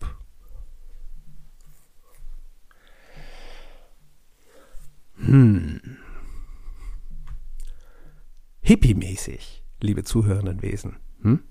Hm. 5.16 5.82
Hippie-mäßig, 8.62 9.64
liebe 9.82 10.04
zuhörenden 10.04 10.62
Wesen. 10.62 10.98
Hm? 11.24 11.42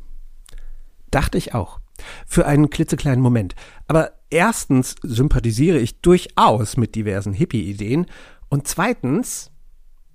Dachte 1.11 1.37
ich 1.37 1.53
auch. 1.53 1.81
Für 2.29 2.47
einen 2.47 2.71
klitzekleinen 2.71 3.21
Moment. 3.21 3.57
Aber 3.89 4.13
erstens 4.31 4.95
sympathisiere 5.03 5.79
ich 5.81 6.01
durchaus 6.01 6.77
mit 6.77 6.95
diversen 6.95 7.33
Hippie-Ideen 7.33 8.07
und 8.51 8.69
zweitens, 8.69 9.51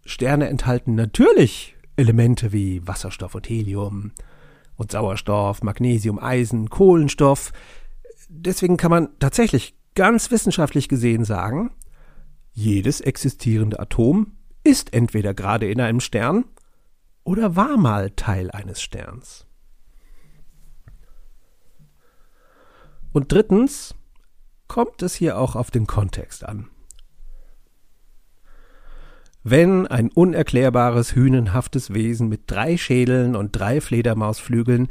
Sterne 0.06 0.48
enthalten 0.48 0.96
natürlich 0.96 1.76
Elemente 2.00 2.52
wie 2.54 2.88
Wasserstoff 2.88 3.36
und 3.36 3.48
Helium 3.50 4.12
und 4.76 4.92
Sauerstoff, 4.92 5.62
Magnesium, 5.62 6.18
Eisen, 6.18 6.70
Kohlenstoff. 6.70 7.52
Deswegen 8.30 8.78
kann 8.78 8.92
man 8.92 9.10
tatsächlich 9.20 9.76
ganz 9.96 10.32
wissenschaftlich 10.32 10.88
gesehen 10.88 11.26
sagen, 11.26 11.72
jedes 12.54 13.02
existierende 13.02 13.80
Atom 13.80 14.38
ist 14.64 14.94
entweder 14.94 15.34
gerade 15.34 15.70
in 15.70 15.82
einem 15.82 16.00
Stern 16.00 16.46
oder 17.24 17.56
war 17.56 17.78
mal 17.78 18.12
Teil 18.12 18.50
eines 18.52 18.82
Sterns. 18.82 19.46
Und 23.12 23.32
drittens 23.32 23.96
kommt 24.68 25.02
es 25.02 25.16
hier 25.16 25.38
auch 25.38 25.56
auf 25.56 25.72
den 25.72 25.88
Kontext 25.88 26.46
an. 26.46 26.70
Wenn 29.44 29.88
ein 29.88 30.12
unerklärbares, 30.12 31.16
hünenhaftes 31.16 31.94
Wesen 31.94 32.28
mit 32.28 32.44
drei 32.48 32.78
Schädeln 32.78 33.36
und 33.36 33.52
drei 33.54 33.80
Fledermausflügeln, 33.80 34.90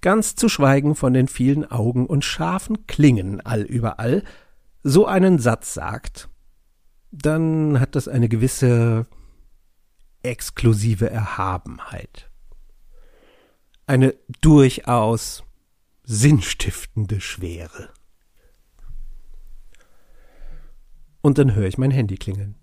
ganz 0.00 0.34
zu 0.36 0.48
schweigen 0.48 0.94
von 0.94 1.14
den 1.14 1.28
vielen 1.28 1.70
Augen 1.70 2.06
und 2.06 2.24
scharfen 2.24 2.86
Klingen 2.86 3.40
allüberall, 3.40 4.22
so 4.82 5.06
einen 5.06 5.38
Satz 5.38 5.74
sagt, 5.74 6.28
dann 7.10 7.80
hat 7.80 7.94
das 7.94 8.08
eine 8.08 8.28
gewisse 8.28 9.06
exklusive 10.22 11.10
Erhabenheit. 11.10 12.30
Eine 13.86 14.14
durchaus 14.42 15.44
sinnstiftende 16.04 17.20
Schwere. 17.20 17.88
Und 21.22 21.38
dann 21.38 21.54
höre 21.54 21.66
ich 21.66 21.78
mein 21.78 21.90
Handy 21.90 22.16
klingeln. 22.16 22.57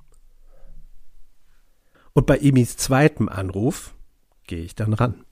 Und 2.16 2.26
bei 2.26 2.40
Emis 2.40 2.78
zweitem 2.78 3.30
Anruf 3.30 3.94
gehe 4.48 4.64
ich 4.64 4.74
dann 4.74 4.94
ran. 4.94 5.24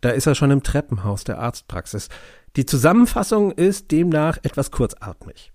Da 0.00 0.10
ist 0.10 0.26
er 0.26 0.34
schon 0.34 0.50
im 0.50 0.64
Treppenhaus 0.64 1.22
der 1.22 1.38
Arztpraxis. 1.38 2.08
Die 2.56 2.66
Zusammenfassung 2.66 3.52
ist 3.52 3.92
demnach 3.92 4.38
etwas 4.42 4.72
kurzatmig. 4.72 5.52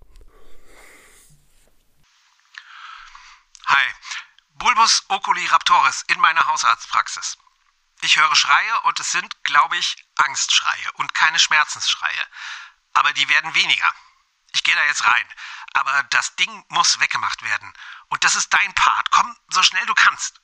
Bulbus 4.66 5.04
oculi 5.08 5.46
raptoris 5.46 6.02
in 6.08 6.18
meiner 6.18 6.46
Hausarztpraxis. 6.46 7.38
Ich 8.00 8.16
höre 8.16 8.34
Schreie 8.34 8.80
und 8.84 8.98
es 8.98 9.12
sind, 9.12 9.44
glaube 9.44 9.76
ich, 9.76 9.96
Angstschreie 10.16 10.92
und 10.94 11.14
keine 11.14 11.38
Schmerzensschreie. 11.38 12.26
Aber 12.94 13.12
die 13.12 13.28
werden 13.28 13.54
weniger. 13.54 13.92
Ich 14.56 14.64
gehe 14.64 14.74
da 14.74 14.82
jetzt 14.86 15.06
rein. 15.06 15.26
Aber 15.74 16.02
das 16.08 16.34
Ding 16.36 16.64
muss 16.70 16.98
weggemacht 16.98 17.44
werden. 17.44 17.70
Und 18.08 18.24
das 18.24 18.36
ist 18.36 18.50
dein 18.54 18.72
Part. 18.74 19.10
Komm 19.10 19.36
so 19.50 19.62
schnell 19.62 19.84
du 19.86 19.92
kannst. 19.94 20.40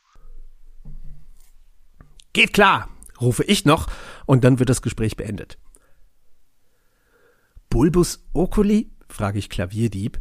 Geht 2.35 2.53
klar, 2.53 2.91
rufe 3.21 3.43
ich 3.45 3.65
noch, 3.65 3.91
und 4.27 4.45
dann 4.45 4.59
wird 4.59 4.69
das 4.69 4.83
Gespräch 4.83 5.17
beendet. 5.17 5.59
Bulbus 7.71 8.23
oculi? 8.35 8.91
frage 9.09 9.39
ich 9.39 9.49
Klavierdieb, 9.49 10.19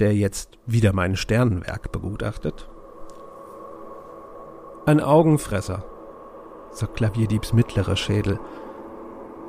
der 0.00 0.14
jetzt 0.14 0.58
wieder 0.66 0.92
mein 0.92 1.16
Sternenwerk 1.16 1.92
begutachtet. 1.92 2.68
Ein 4.86 5.00
Augenfresser, 5.00 5.84
sagt 6.72 6.96
Klavierdiebs 6.96 7.52
mittlerer 7.52 7.96
Schädel. 7.96 8.40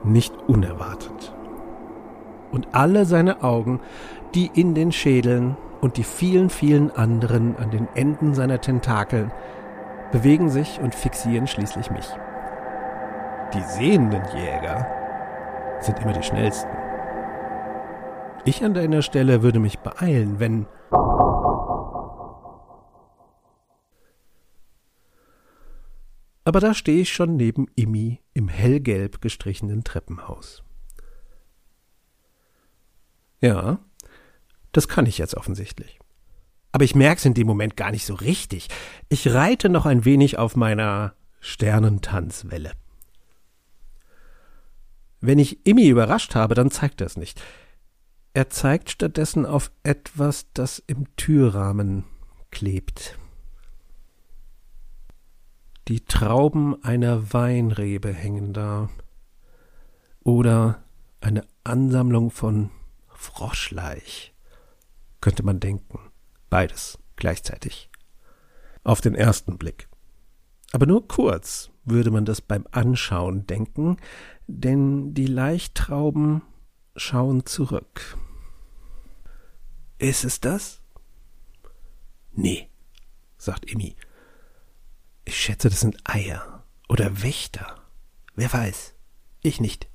Nicht 0.04 0.34
unerwartet. 0.48 1.34
Und 2.52 2.68
alle 2.74 3.06
seine 3.06 3.44
Augen, 3.44 3.80
die 4.36 4.50
in 4.54 4.76
den 4.76 4.92
Schädeln 4.92 5.56
und 5.80 5.98
die 5.98 6.04
vielen, 6.04 6.50
vielen 6.50 6.92
anderen 6.92 7.58
an 7.58 7.72
den 7.72 7.88
Enden 7.96 8.34
seiner 8.34 8.62
Tentakeln, 8.62 9.32
bewegen 10.12 10.50
sich 10.50 10.80
und 10.80 10.94
fixieren 10.94 11.48
schließlich 11.48 11.90
mich. 11.92 12.08
Die 13.54 13.62
sehenden 13.62 14.24
Jäger 14.36 14.88
sind 15.80 16.00
immer 16.00 16.14
die 16.14 16.24
schnellsten. 16.24 16.70
Ich 18.46 18.64
an 18.64 18.74
deiner 18.74 19.02
Stelle 19.02 19.44
würde 19.44 19.60
mich 19.60 19.80
beeilen, 19.80 20.40
wenn 20.40 20.66
aber 26.44 26.60
da 26.60 26.74
stehe 26.74 27.02
ich 27.02 27.14
schon 27.14 27.36
neben 27.36 27.68
Immi 27.76 28.20
im 28.34 28.48
hellgelb 28.48 29.22
gestrichenen 29.22 29.84
Treppenhaus. 29.84 30.64
Ja, 33.42 33.80
das 34.72 34.88
kann 34.88 35.06
ich 35.06 35.18
jetzt 35.18 35.36
offensichtlich. 35.36 36.00
Aber 36.72 36.84
ich 36.84 36.96
merk's 36.96 37.26
in 37.26 37.34
dem 37.34 37.48
Moment 37.48 37.76
gar 37.76 37.92
nicht 37.92 38.06
so 38.06 38.14
richtig. 38.14 38.70
Ich 39.10 39.34
reite 39.34 39.68
noch 39.68 39.86
ein 39.86 40.06
wenig 40.06 40.38
auf 40.38 40.56
meiner 40.56 41.16
Sternentanzwelle. 41.42 42.72
Wenn 45.20 45.40
ich 45.40 45.66
Immi 45.66 45.88
überrascht 45.88 46.36
habe, 46.36 46.56
dann 46.56 46.72
zeigt 46.72 47.02
er 47.02 47.08
es 47.08 47.18
nicht. 47.18 47.42
Er 48.34 48.50
zeigt 48.50 48.90
stattdessen 48.90 49.46
auf 49.46 49.72
etwas, 49.84 50.46
das 50.54 50.80
im 50.80 51.14
Türrahmen 51.18 52.06
klebt 52.52 53.18
die 55.92 56.06
Trauben 56.06 56.82
einer 56.84 57.34
Weinrebe 57.34 58.14
hängen 58.14 58.54
da. 58.54 58.90
Oder 60.24 60.84
eine 61.20 61.46
Ansammlung 61.66 62.32
von 62.32 62.70
Froschleich, 63.22 64.34
könnte 65.22 65.44
man 65.44 65.60
denken. 65.60 66.00
Beides 66.50 66.98
gleichzeitig. 67.18 67.92
Auf 68.84 69.00
den 69.00 69.14
ersten 69.14 69.60
Blick. 69.60 69.88
Aber 70.72 70.88
nur 70.88 71.08
kurz 71.08 71.70
würde 71.86 72.10
man 72.10 72.26
das 72.26 72.42
beim 72.42 72.66
Anschauen 72.72 73.46
denken, 73.46 73.98
denn 74.48 75.14
die 75.14 75.28
Laichtrauben 75.28 76.42
schauen 76.96 77.46
zurück. 77.46 78.18
Ist 80.00 80.26
es 80.26 80.40
das? 80.40 80.82
Nee, 82.32 82.70
sagt 83.38 83.72
Emmy. 83.72 83.96
Ich 85.26 85.40
schätze, 85.40 85.70
das 85.70 85.80
sind 85.80 86.00
Eier 86.06 86.64
oder 86.90 87.22
Wächter. 87.22 87.84
Wer 88.34 88.52
weiß. 88.52 88.96
Ich 89.44 89.62
nicht. 89.62 89.91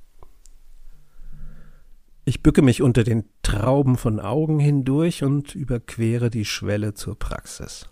Ich 2.28 2.42
bücke 2.42 2.60
mich 2.60 2.82
unter 2.82 3.04
den 3.04 3.28
Trauben 3.42 3.96
von 3.96 4.18
Augen 4.18 4.58
hindurch 4.58 5.22
und 5.22 5.54
überquere 5.54 6.28
die 6.28 6.44
Schwelle 6.44 6.92
zur 6.92 7.16
Praxis. 7.16 7.88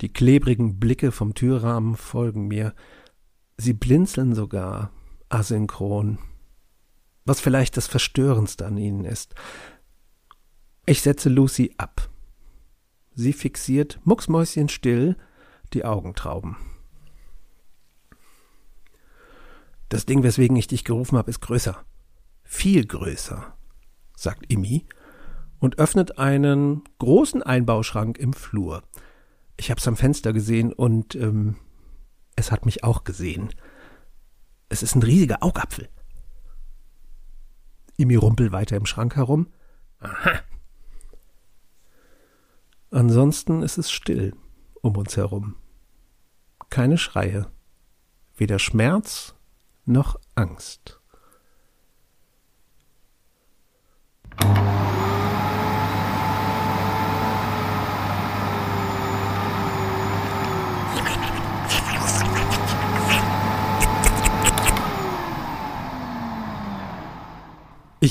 Die 0.00 0.10
klebrigen 0.10 0.80
Blicke 0.80 1.12
vom 1.12 1.34
Türrahmen 1.34 1.96
folgen 1.96 2.48
mir. 2.48 2.74
Sie 3.58 3.74
blinzeln 3.74 4.34
sogar 4.34 4.90
asynchron. 5.28 6.18
Was 7.26 7.42
vielleicht 7.42 7.76
das 7.76 7.88
Verstörendste 7.88 8.64
an 8.64 8.78
ihnen 8.78 9.04
ist. 9.04 9.34
Ich 10.86 11.02
setze 11.02 11.28
Lucy 11.28 11.74
ab. 11.76 12.08
Sie 13.14 13.34
fixiert 13.34 14.00
mucksmäuschenstill 14.04 15.18
die 15.74 15.84
Augentrauben. 15.84 16.56
Das 19.90 20.06
Ding, 20.06 20.22
weswegen 20.22 20.56
ich 20.56 20.68
dich 20.68 20.84
gerufen 20.84 21.18
habe, 21.18 21.28
ist 21.28 21.40
größer. 21.40 21.84
Viel 22.54 22.86
größer, 22.86 23.52
sagt 24.16 24.50
Imi 24.50 24.86
und 25.58 25.80
öffnet 25.80 26.18
einen 26.18 26.84
großen 26.98 27.42
Einbauschrank 27.42 28.16
im 28.16 28.32
Flur. 28.32 28.84
Ich 29.58 29.70
hab's 29.70 29.86
am 29.86 29.96
Fenster 29.96 30.32
gesehen 30.32 30.72
und 30.72 31.14
ähm, 31.16 31.56
es 32.36 32.52
hat 32.52 32.64
mich 32.64 32.82
auch 32.84 33.02
gesehen. 33.04 33.50
Es 34.70 34.82
ist 34.84 34.94
ein 34.94 35.02
riesiger 35.02 35.42
Augapfel. 35.42 35.90
Imi 37.98 38.14
rumpelt 38.14 38.52
weiter 38.52 38.76
im 38.76 38.86
Schrank 38.86 39.16
herum. 39.16 39.48
Aha. 39.98 40.40
Ansonsten 42.92 43.62
ist 43.62 43.78
es 43.78 43.90
still 43.90 44.32
um 44.80 44.96
uns 44.96 45.16
herum. 45.16 45.56
Keine 46.70 46.98
Schreie, 46.98 47.46
weder 48.36 48.60
Schmerz 48.60 49.34
noch 49.84 50.18
Angst. 50.34 51.00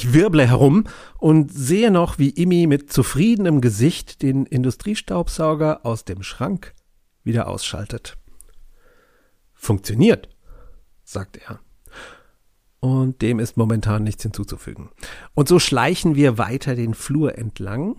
Ich 0.03 0.11
wirble 0.11 0.45
herum 0.45 0.83
und 1.17 1.49
sehe 1.53 1.89
noch, 1.89 2.19
wie 2.19 2.31
Imi 2.31 2.67
mit 2.67 2.91
zufriedenem 2.91 3.61
Gesicht 3.61 4.21
den 4.21 4.45
Industriestaubsauger 4.45 5.85
aus 5.85 6.03
dem 6.03 6.23
Schrank 6.23 6.73
wieder 7.23 7.47
ausschaltet. 7.47 8.17
Funktioniert, 9.53 10.27
sagt 11.05 11.37
er. 11.37 11.61
Und 12.81 13.21
dem 13.21 13.39
ist 13.39 13.55
momentan 13.55 14.03
nichts 14.03 14.23
hinzuzufügen. 14.23 14.89
Und 15.35 15.47
so 15.47 15.57
schleichen 15.57 16.15
wir 16.15 16.37
weiter 16.37 16.75
den 16.75 16.95
Flur 16.95 17.37
entlang, 17.37 17.95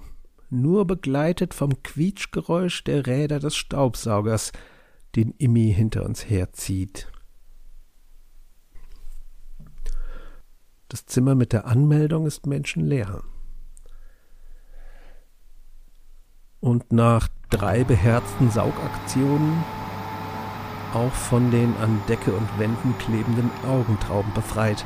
nur 0.51 0.87
begleitet 0.87 1.55
vom 1.55 1.83
Quietschgeräusch 1.83 2.85
der 2.85 3.07
Räder 3.07 3.39
des 3.39 3.57
Staubsaugers, 3.57 4.53
den 5.17 5.31
Imi 5.39 5.73
hinter 5.73 6.05
uns 6.05 6.29
herzieht. 6.29 7.09
Das 10.95 11.07
Zimmer 11.07 11.35
mit 11.35 11.53
der 11.53 11.67
Anmeldung 11.67 12.25
ist 12.25 12.47
menschenleer. 12.47 13.25
Und 16.61 16.93
nach 16.93 17.27
drei 17.51 17.83
beherzten 17.83 18.49
Saugaktionen 18.49 19.65
auch 20.93 21.11
von 21.11 21.51
den 21.51 21.77
an 21.79 22.01
Decke 22.09 22.33
und 22.33 22.49
Wänden 22.61 22.97
klebenden 22.99 23.51
Augentrauben 23.67 24.33
befreit. 24.35 24.85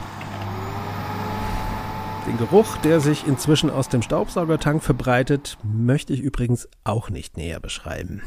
Den 2.27 2.38
Geruch, 2.38 2.79
der 2.79 3.01
sich 3.01 3.27
inzwischen 3.27 3.68
aus 3.68 3.90
dem 3.90 4.01
Staubsaugertank 4.01 4.83
verbreitet, 4.83 5.59
möchte 5.62 6.14
ich 6.14 6.21
übrigens 6.21 6.71
auch 6.85 7.11
nicht 7.11 7.37
näher 7.37 7.61
beschreiben. 7.61 8.23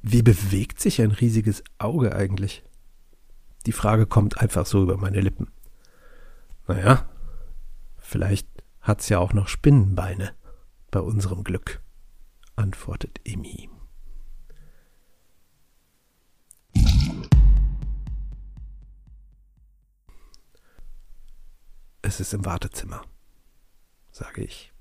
Wie 0.00 0.22
bewegt 0.22 0.80
sich 0.80 1.02
ein 1.02 1.10
riesiges 1.10 1.62
Auge 1.76 2.16
eigentlich? 2.16 2.64
Die 3.66 3.72
Frage 3.72 4.06
kommt 4.06 4.38
einfach 4.38 4.66
so 4.66 4.82
über 4.82 4.96
meine 4.96 5.20
Lippen. 5.20 5.50
Naja, 6.66 7.08
vielleicht 7.98 8.48
hat's 8.80 9.08
ja 9.08 9.18
auch 9.18 9.32
noch 9.32 9.48
Spinnenbeine 9.48 10.34
bei 10.90 11.00
unserem 11.00 11.44
Glück, 11.44 11.82
antwortet 12.56 13.20
Emi. 13.24 13.68
Es 22.02 22.18
ist 22.18 22.32
im 22.34 22.44
Wartezimmer, 22.44 23.02
sage 24.10 24.42
ich. 24.42 24.72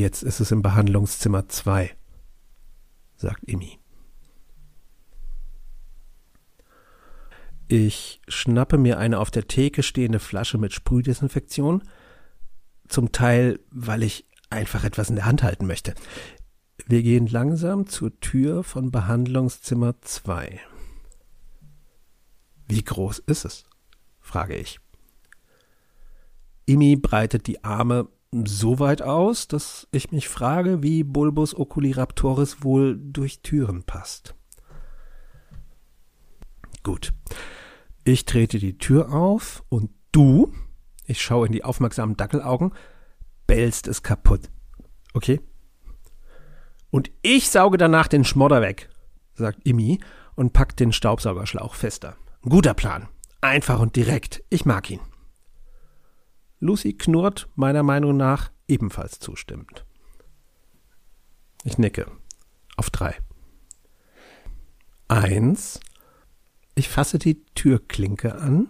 Jetzt 0.00 0.22
ist 0.22 0.40
es 0.40 0.50
im 0.50 0.62
Behandlungszimmer 0.62 1.46
2, 1.46 1.94
sagt 3.16 3.44
Imi. 3.46 3.78
Ich 7.68 8.22
schnappe 8.26 8.78
mir 8.78 8.96
eine 8.96 9.18
auf 9.18 9.30
der 9.30 9.46
Theke 9.46 9.82
stehende 9.82 10.18
Flasche 10.18 10.56
mit 10.56 10.72
Sprühdesinfektion, 10.72 11.82
zum 12.88 13.12
Teil, 13.12 13.60
weil 13.70 14.02
ich 14.02 14.26
einfach 14.48 14.84
etwas 14.84 15.10
in 15.10 15.16
der 15.16 15.26
Hand 15.26 15.42
halten 15.42 15.66
möchte. 15.66 15.94
Wir 16.86 17.02
gehen 17.02 17.26
langsam 17.26 17.86
zur 17.86 18.18
Tür 18.20 18.64
von 18.64 18.90
Behandlungszimmer 18.90 20.00
2. 20.00 20.60
Wie 22.68 22.82
groß 22.82 23.18
ist 23.18 23.44
es? 23.44 23.64
frage 24.18 24.56
ich. 24.56 24.80
Imi 26.64 26.96
breitet 26.96 27.46
die 27.46 27.62
Arme 27.64 28.08
so 28.32 28.78
weit 28.78 29.02
aus, 29.02 29.48
dass 29.48 29.88
ich 29.90 30.12
mich 30.12 30.28
frage, 30.28 30.82
wie 30.82 31.02
Bulbus 31.02 31.54
oculiraptoris 31.54 32.62
wohl 32.62 32.98
durch 32.98 33.42
Türen 33.42 33.82
passt. 33.82 34.34
Gut. 36.82 37.12
Ich 38.04 38.24
trete 38.24 38.58
die 38.58 38.78
Tür 38.78 39.12
auf 39.12 39.62
und 39.68 39.90
du, 40.12 40.52
ich 41.06 41.20
schaue 41.20 41.46
in 41.46 41.52
die 41.52 41.64
aufmerksamen 41.64 42.16
Dackelaugen, 42.16 42.72
bellst 43.46 43.88
es 43.88 44.02
kaputt. 44.02 44.50
Okay? 45.12 45.40
Und 46.90 47.10
ich 47.22 47.50
sauge 47.50 47.78
danach 47.78 48.08
den 48.08 48.24
Schmodder 48.24 48.62
weg, 48.62 48.88
sagt 49.34 49.66
Imi 49.66 50.00
und 50.34 50.52
packt 50.52 50.80
den 50.80 50.92
Staubsaugerschlauch 50.92 51.74
fester. 51.74 52.16
Guter 52.42 52.74
Plan. 52.74 53.08
Einfach 53.42 53.80
und 53.80 53.96
direkt. 53.96 54.42
Ich 54.50 54.64
mag 54.64 54.90
ihn. 54.90 55.00
Lucy 56.60 56.92
knurrt 56.92 57.48
meiner 57.54 57.82
Meinung 57.82 58.16
nach 58.16 58.50
ebenfalls 58.68 59.18
zustimmend. 59.18 59.86
Ich 61.64 61.78
nicke. 61.78 62.10
Auf 62.76 62.90
drei. 62.90 63.16
Eins. 65.08 65.80
Ich 66.74 66.88
fasse 66.88 67.18
die 67.18 67.44
Türklinke 67.54 68.36
an. 68.36 68.68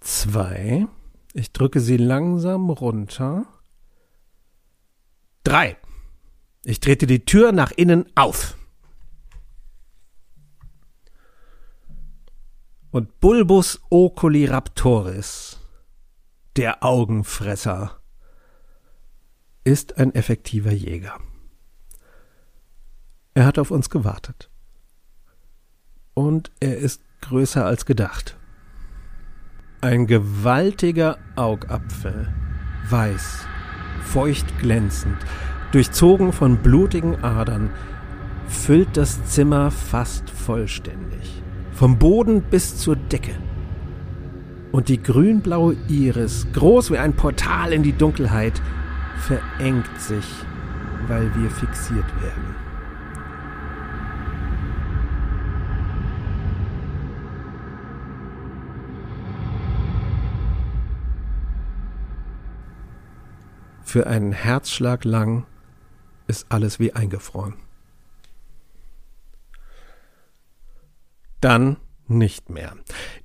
Zwei. 0.00 0.86
Ich 1.34 1.52
drücke 1.52 1.80
sie 1.80 1.96
langsam 1.96 2.70
runter. 2.70 3.46
Drei. 5.44 5.76
Ich 6.64 6.78
trete 6.78 7.08
die 7.08 7.24
Tür 7.24 7.50
nach 7.50 7.72
innen 7.72 8.06
auf. 8.14 8.56
Und 12.92 13.20
Bulbus 13.20 13.80
oculiraptoris 13.90 15.61
der 16.56 16.84
Augenfresser, 16.84 17.98
ist 19.64 19.96
ein 19.98 20.14
effektiver 20.14 20.72
Jäger. 20.72 21.18
Er 23.34 23.46
hat 23.46 23.58
auf 23.58 23.70
uns 23.70 23.88
gewartet. 23.88 24.50
Und 26.14 26.52
er 26.60 26.76
ist 26.76 27.02
größer 27.22 27.64
als 27.64 27.86
gedacht. 27.86 28.36
Ein 29.80 30.06
gewaltiger 30.06 31.18
Augapfel, 31.36 32.32
weiß, 32.90 33.46
feucht 34.04 34.58
glänzend, 34.58 35.16
durchzogen 35.72 36.32
von 36.32 36.58
blutigen 36.58 37.24
Adern, 37.24 37.70
füllt 38.46 38.96
das 38.96 39.24
Zimmer 39.24 39.70
fast 39.70 40.28
vollständig, 40.28 41.42
vom 41.72 41.98
Boden 41.98 42.42
bis 42.42 42.76
zur 42.76 42.96
Decke 42.96 43.34
und 44.72 44.88
die 44.88 45.02
grünblaue 45.02 45.76
Iris, 45.88 46.46
groß 46.54 46.90
wie 46.90 46.98
ein 46.98 47.14
Portal 47.14 47.72
in 47.72 47.82
die 47.82 47.92
Dunkelheit, 47.92 48.60
verengt 49.18 50.00
sich, 50.00 50.24
weil 51.06 51.32
wir 51.36 51.50
fixiert 51.50 52.22
werden. 52.22 52.56
Für 63.84 64.06
einen 64.06 64.32
Herzschlag 64.32 65.04
lang 65.04 65.44
ist 66.26 66.46
alles 66.48 66.80
wie 66.80 66.94
eingefroren. 66.94 67.56
Dann 71.42 71.76
nicht 72.06 72.48
mehr. 72.48 72.74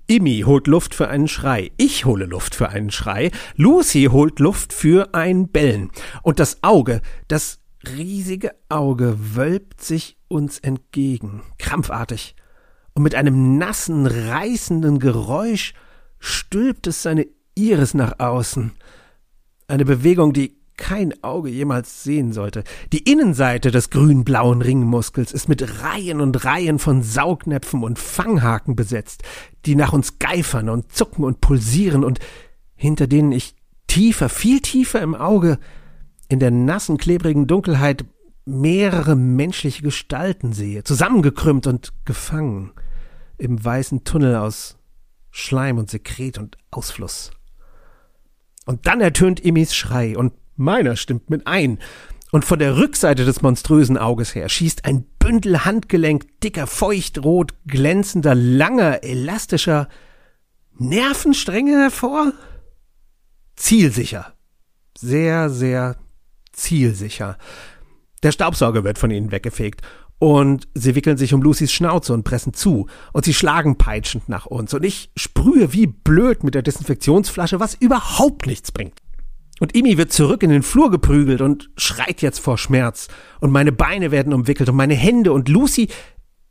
Immi 0.08 0.44
holt 0.46 0.68
Luft 0.68 0.96
für 0.96 1.10
einen 1.10 1.28
Schrei. 1.28 1.72
Ich 1.76 2.06
hole 2.06 2.26
Luft 2.26 2.56
für 2.56 2.70
einen 2.70 2.92
Schrei. 2.92 3.30
Lucy 3.56 4.08
holt 4.10 4.40
Luft 4.40 4.72
für 4.72 5.14
ein 5.14 5.50
Bellen. 5.50 5.92
Und 6.24 6.40
das 6.40 6.64
Auge, 6.64 7.02
das 7.28 7.60
riesige 7.86 8.52
Auge 8.70 9.36
wölbt 9.36 9.82
sich 9.82 10.18
uns 10.30 10.60
entgegen, 10.60 11.42
krampfartig. 11.60 12.36
Und 12.94 13.04
mit 13.04 13.16
einem 13.16 13.58
nassen, 13.58 14.08
reißenden 14.08 15.00
Geräusch 15.00 15.74
stülpt 16.20 16.88
es 16.88 17.04
seine 17.04 17.28
Iris 17.56 17.94
nach 17.94 18.20
außen. 18.20 18.72
Eine 19.68 19.84
Bewegung, 19.84 20.32
die 20.32 20.58
kein 20.78 21.24
Auge 21.24 21.50
jemals 21.50 22.04
sehen 22.04 22.32
sollte. 22.32 22.64
Die 22.94 23.10
Innenseite 23.12 23.72
des 23.72 23.90
grün-blauen 23.90 24.62
Ringmuskels 24.62 25.32
ist 25.32 25.50
mit 25.50 25.82
Reihen 25.84 26.22
und 26.22 26.46
Reihen 26.46 26.80
von 26.80 27.04
Saugnäpfen 27.04 27.84
und 27.84 28.00
Fanghaken 28.00 28.76
besetzt, 28.76 29.24
die 29.66 29.76
nach 29.76 29.94
uns 29.94 30.20
geifern 30.20 30.70
und 30.70 30.94
zucken 30.94 31.26
und 31.26 31.42
pulsieren 31.42 32.04
und 32.04 32.20
hinter 32.76 33.08
denen 33.08 33.32
ich 33.32 33.56
tiefer, 33.88 34.30
viel 34.30 34.62
tiefer 34.62 35.02
im 35.02 35.16
Auge, 35.16 35.58
in 36.30 36.40
der 36.40 36.52
nassen, 36.52 36.98
klebrigen 36.98 37.48
Dunkelheit 37.48 38.06
mehrere 38.46 39.16
menschliche 39.16 39.82
Gestalten 39.82 40.54
sehe, 40.54 40.84
zusammengekrümmt 40.84 41.68
und 41.68 41.94
gefangen 42.06 42.72
im 43.38 43.64
weißen 43.64 44.04
Tunnel 44.04 44.36
aus 44.36 44.78
Schleim 45.32 45.78
und 45.78 45.90
Sekret 45.90 46.38
und 46.38 46.58
Ausfluss. 46.72 47.32
Und 48.66 48.88
dann 48.88 49.02
ertönt 49.02 49.40
Imis 49.40 49.76
Schrei 49.76 50.18
und 50.18 50.34
Meiner 50.58 50.96
stimmt 50.96 51.30
mit 51.30 51.48
ein. 51.48 51.80
Und 52.32 52.44
von 52.44 52.60
der 52.60 52.76
Rückseite 52.76 53.24
des 53.24 53.42
monströsen 53.42 53.98
Auges 53.98 54.36
her 54.36 54.50
schießt 54.50 54.84
ein 54.84 55.06
Bündel 55.20 55.64
Handgelenk, 55.64 56.42
dicker, 56.42 56.68
feuchtrot, 56.68 57.54
glänzender, 57.66 58.36
langer, 58.36 59.04
elastischer 59.04 59.88
Nervenstränge 60.78 61.84
hervor? 61.84 62.34
Zielsicher. 63.56 64.34
Sehr, 64.98 65.50
sehr 65.50 65.96
zielsicher. 66.52 67.38
Der 68.24 68.32
Staubsauger 68.32 68.84
wird 68.84 68.98
von 68.98 69.12
ihnen 69.12 69.32
weggefegt 69.32 69.82
und 70.20 70.68
sie 70.74 70.96
wickeln 70.96 71.18
sich 71.18 71.34
um 71.34 71.42
Lucys 71.42 71.72
Schnauze 71.72 72.14
und 72.14 72.24
pressen 72.24 72.54
zu. 72.54 72.88
Und 73.14 73.26
sie 73.26 73.34
schlagen 73.34 73.78
peitschend 73.78 74.28
nach 74.28 74.48
uns. 74.48 74.74
Und 74.74 74.84
ich 74.84 75.12
sprühe 75.16 75.72
wie 75.74 75.88
blöd 75.88 76.44
mit 76.44 76.56
der 76.56 76.64
Desinfektionsflasche, 76.64 77.60
was 77.60 77.76
überhaupt 77.76 78.48
nichts 78.48 78.72
bringt. 78.72 79.00
Und 79.60 79.76
Imi 79.76 79.98
wird 79.98 80.12
zurück 80.12 80.44
in 80.44 80.52
den 80.52 80.64
Flur 80.64 80.92
geprügelt 80.92 81.42
und 81.42 81.72
schreit 81.78 82.22
jetzt 82.22 82.40
vor 82.40 82.58
Schmerz. 82.58 83.08
Und 83.40 83.52
meine 83.52 83.72
Beine 83.72 84.12
werden 84.12 84.34
umwickelt 84.34 84.70
und 84.70 84.76
meine 84.76 84.94
Hände 84.94 85.34
und 85.34 85.50
Lucy, 85.50 85.90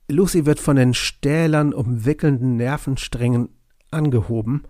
Lucy 0.08 0.46
wird 0.46 0.60
von 0.60 0.76
den 0.76 0.94
Stählern 0.94 1.72
umwickelnden 1.72 2.56
Nervensträngen 2.56 3.48
angehoben 3.90 4.64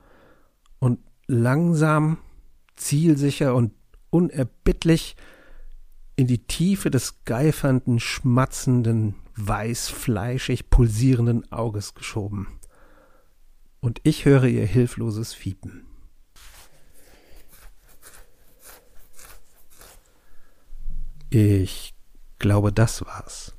und 0.78 0.98
langsam, 1.26 2.18
zielsicher 2.76 3.54
und 3.54 3.72
unerbittlich 4.10 5.16
in 6.16 6.26
die 6.26 6.46
Tiefe 6.46 6.90
des 6.90 7.24
geifernden, 7.24 8.00
schmatzenden, 8.00 9.14
weißfleischig 9.36 10.70
pulsierenden 10.70 11.50
Auges 11.52 11.94
geschoben. 11.94 12.48
Und 13.80 14.00
ich 14.04 14.24
höre 14.24 14.44
ihr 14.44 14.66
hilfloses 14.66 15.34
Fiepen. 15.34 15.86
Ich 21.38 21.94
glaube, 22.38 22.72
das 22.72 23.04
war's. 23.04 23.54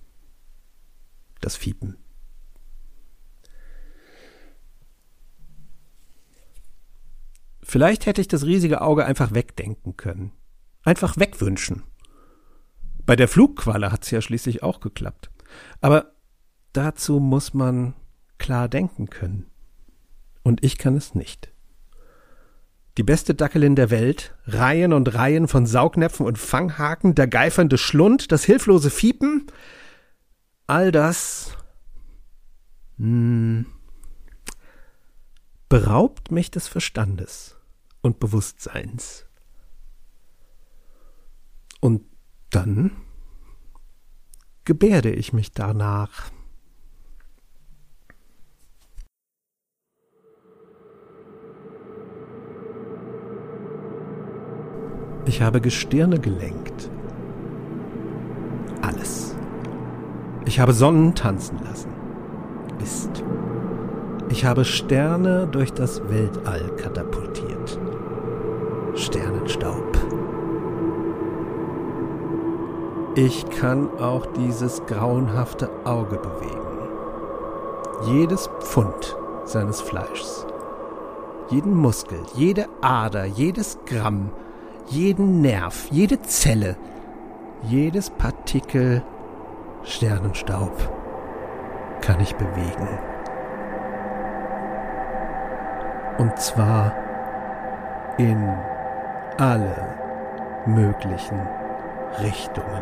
Das 1.42 1.56
Fiepen. 1.56 1.96
Vielleicht 7.62 8.08
hätte 8.08 8.20
ich 8.20 8.28
das 8.28 8.46
riesige 8.46 8.82
Auge 8.82 9.06
einfach 9.06 9.36
wegdenken 9.36 9.96
können. 9.96 10.32
Einfach 10.82 11.18
wegwünschen. 11.18 11.84
Bei 13.06 13.16
der 13.16 13.28
Flugqualle 13.28 13.92
hat's 13.92 14.10
ja 14.10 14.22
schließlich 14.22 14.64
auch 14.64 14.80
geklappt. 14.80 15.30
Aber 15.80 16.16
dazu 16.74 17.20
muss 17.20 17.54
man 17.54 17.94
klar 18.40 18.70
denken 18.70 19.12
können. 19.12 19.52
Und 20.42 20.64
ich 20.64 20.80
kann 20.80 20.96
es 20.96 21.14
nicht 21.14 21.54
die 22.98 23.04
beste 23.04 23.36
Dackelin 23.36 23.76
der 23.76 23.92
Welt, 23.92 24.36
Reihen 24.46 24.92
und 24.92 25.14
Reihen 25.14 25.48
von 25.48 25.68
Saugnäpfen 25.68 26.26
und 26.26 26.40
Fanghaken, 26.40 27.14
der 27.14 27.28
geifernde 27.28 27.78
Schlund, 27.78 28.32
das 28.32 28.44
hilflose 28.44 28.90
Fiepen, 28.90 29.46
all 30.66 30.92
das 30.92 31.56
mh, 32.98 33.06
hm, 33.06 33.66
beraubt 35.70 36.32
mich 36.32 36.50
des 36.50 36.68
Verstandes 36.68 37.58
und 38.02 38.20
Bewusstseins. 38.20 39.26
Und 41.80 42.04
dann 42.50 42.92
gebärde 44.64 45.12
ich 45.12 45.34
mich 45.34 45.52
danach. 45.52 46.32
Ich 55.28 55.42
habe 55.42 55.60
Gestirne 55.60 56.20
gelenkt. 56.20 56.90
Alles. 58.82 59.36
Ich 60.46 60.62
habe 60.62 60.72
Sonnen 60.72 61.16
tanzen 61.16 61.60
lassen. 61.66 61.90
Ist. 62.82 63.24
Ich 64.30 64.46
habe 64.46 64.64
Sterne 64.64 65.46
durch 65.48 65.74
das 65.74 66.02
Weltall 66.10 66.72
katapultiert. 66.78 67.78
Sternenstaub. 68.96 69.98
Ich 73.16 73.50
kann 73.50 73.90
auch 74.00 74.28
dieses 74.28 74.86
grauenhafte 74.86 75.70
Auge 75.84 76.18
bewegen. 76.18 76.58
Jedes 78.06 78.50
Pfund 78.62 79.18
seines 79.44 79.82
Fleischs. 79.82 80.46
Jeden 81.50 81.76
Muskel, 81.76 82.20
jede 82.34 82.68
Ader, 82.82 83.26
jedes 83.26 83.80
Gramm 83.86 84.32
jeden 84.88 85.42
Nerv, 85.42 85.88
jede 85.92 86.22
Zelle, 86.22 86.76
jedes 87.64 88.10
Partikel 88.10 89.04
Sternenstaub 89.84 90.74
kann 92.02 92.20
ich 92.20 92.36
bewegen. 92.36 92.88
Und 96.18 96.38
zwar 96.40 96.94
in 98.18 98.54
alle 99.38 99.96
möglichen 100.66 101.40
Richtungen. 102.20 102.82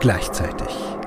Gleichzeitig. 0.00 0.98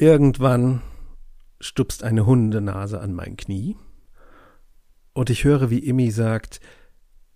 Irgendwann 0.00 0.80
stupst 1.60 2.04
eine 2.04 2.24
Hundenase 2.24 3.02
an 3.02 3.12
mein 3.12 3.36
Knie 3.36 3.76
und 5.12 5.28
ich 5.28 5.44
höre, 5.44 5.68
wie 5.68 5.80
Immi 5.80 6.10
sagt, 6.10 6.58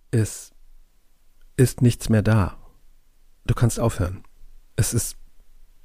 es 0.09 0.51
ist 1.57 1.83
nichts 1.83 2.09
mehr 2.09 2.23
da. 2.23 2.57
Du 3.45 3.53
kannst 3.53 3.79
aufhören. 3.79 4.23
Es 4.75 4.95
ist 4.95 5.15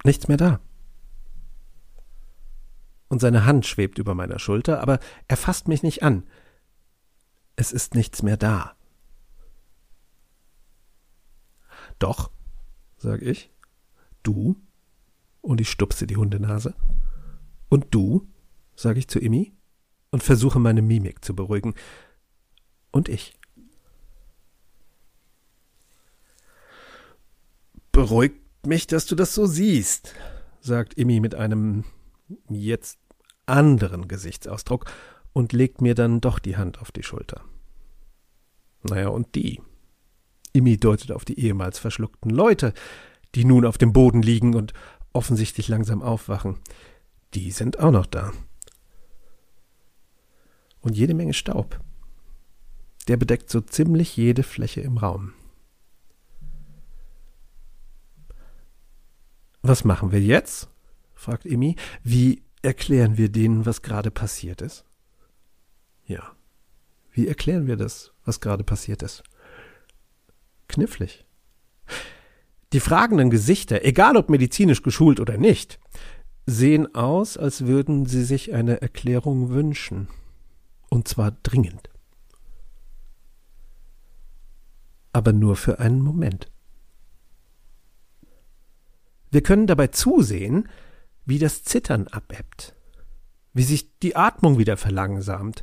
nichts 0.04 0.26
mehr 0.26 0.38
da. 0.38 0.58
Und 3.08 3.20
seine 3.20 3.44
Hand 3.44 3.66
schwebt 3.66 3.98
über 3.98 4.14
meiner 4.14 4.38
Schulter, 4.38 4.80
aber 4.80 5.00
er 5.28 5.36
fasst 5.36 5.68
mich 5.68 5.82
nicht 5.82 6.02
an. 6.02 6.26
Es 7.56 7.72
ist 7.72 7.94
nichts 7.94 8.22
mehr 8.22 8.38
da. 8.38 8.74
Doch, 11.98 12.30
sag 12.96 13.20
ich. 13.20 13.50
Du? 14.22 14.56
Und 15.40 15.60
ich 15.60 15.70
stupse 15.70 16.06
die 16.06 16.16
Hundenase. 16.16 16.74
Und 17.68 17.86
du? 17.90 18.26
sage 18.74 18.98
ich 18.98 19.08
zu 19.08 19.18
Immi 19.18 19.52
und 20.10 20.22
versuche 20.22 20.58
meine 20.58 20.82
Mimik 20.82 21.24
zu 21.24 21.36
beruhigen. 21.36 21.74
Und 22.90 23.08
ich. 23.08 23.38
Beruhigt 27.92 28.40
mich, 28.66 28.86
dass 28.86 29.06
du 29.06 29.14
das 29.14 29.34
so 29.34 29.46
siehst, 29.46 30.14
sagt 30.60 30.94
Immi 30.94 31.20
mit 31.20 31.34
einem 31.34 31.84
jetzt 32.48 32.98
anderen 33.46 34.08
Gesichtsausdruck 34.08 34.90
und 35.32 35.52
legt 35.52 35.80
mir 35.80 35.94
dann 35.94 36.20
doch 36.20 36.38
die 36.38 36.56
Hand 36.56 36.80
auf 36.80 36.92
die 36.92 37.02
Schulter. 37.02 37.42
Naja, 38.82 39.08
und 39.08 39.34
die? 39.34 39.60
Immi 40.52 40.78
deutet 40.78 41.12
auf 41.12 41.24
die 41.24 41.38
ehemals 41.38 41.78
verschluckten 41.78 42.30
Leute, 42.30 42.72
die 43.34 43.44
nun 43.44 43.64
auf 43.64 43.78
dem 43.78 43.92
Boden 43.92 44.22
liegen 44.22 44.54
und 44.54 44.72
offensichtlich 45.12 45.68
langsam 45.68 46.02
aufwachen. 46.02 46.58
Die 47.34 47.50
sind 47.50 47.78
auch 47.78 47.90
noch 47.90 48.06
da. 48.06 48.32
Und 50.80 50.96
jede 50.96 51.14
Menge 51.14 51.34
Staub. 51.34 51.80
Der 53.08 53.16
bedeckt 53.16 53.50
so 53.50 53.60
ziemlich 53.60 54.16
jede 54.16 54.42
Fläche 54.42 54.80
im 54.80 54.98
Raum. 54.98 55.32
Was 59.62 59.84
machen 59.84 60.10
wir 60.12 60.20
jetzt? 60.20 60.68
fragt 61.14 61.44
Imi. 61.44 61.76
Wie 62.02 62.42
erklären 62.62 63.18
wir 63.18 63.30
denen, 63.30 63.66
was 63.66 63.82
gerade 63.82 64.10
passiert 64.10 64.62
ist? 64.62 64.84
Ja. 66.06 66.34
Wie 67.12 67.28
erklären 67.28 67.66
wir 67.66 67.76
das, 67.76 68.12
was 68.24 68.40
gerade 68.40 68.64
passiert 68.64 69.02
ist? 69.02 69.22
Knifflig. 70.68 71.26
Die 72.72 72.80
fragenden 72.80 73.30
Gesichter, 73.30 73.84
egal 73.84 74.16
ob 74.16 74.30
medizinisch 74.30 74.82
geschult 74.82 75.18
oder 75.18 75.36
nicht, 75.38 75.80
sehen 76.46 76.94
aus, 76.94 77.36
als 77.36 77.66
würden 77.66 78.06
sie 78.06 78.24
sich 78.24 78.54
eine 78.54 78.80
Erklärung 78.80 79.50
wünschen. 79.50 80.08
Und 80.88 81.08
zwar 81.08 81.32
dringend. 81.42 81.90
Aber 85.12 85.32
nur 85.32 85.56
für 85.56 85.80
einen 85.80 86.02
Moment. 86.02 86.50
Wir 89.32 89.42
können 89.42 89.66
dabei 89.66 89.88
zusehen, 89.88 90.68
wie 91.24 91.38
das 91.38 91.62
Zittern 91.62 92.08
abebbt, 92.08 92.74
wie 93.52 93.62
sich 93.62 93.98
die 93.98 94.16
Atmung 94.16 94.58
wieder 94.58 94.76
verlangsamt, 94.76 95.62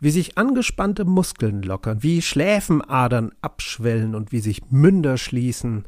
wie 0.00 0.10
sich 0.10 0.38
angespannte 0.38 1.04
Muskeln 1.04 1.62
lockern, 1.62 2.02
wie 2.02 2.22
Schläfenadern 2.22 3.32
abschwellen 3.40 4.14
und 4.14 4.30
wie 4.30 4.40
sich 4.40 4.70
Münder 4.70 5.18
schließen 5.18 5.84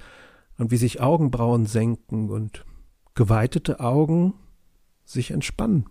und 0.61 0.71
wie 0.71 0.77
sich 0.77 1.01
Augenbrauen 1.01 1.67
senken 1.67 2.31
und 2.31 2.65
geweitete 3.15 3.81
Augen 3.81 4.35
sich 5.05 5.31
entspannen. 5.31 5.87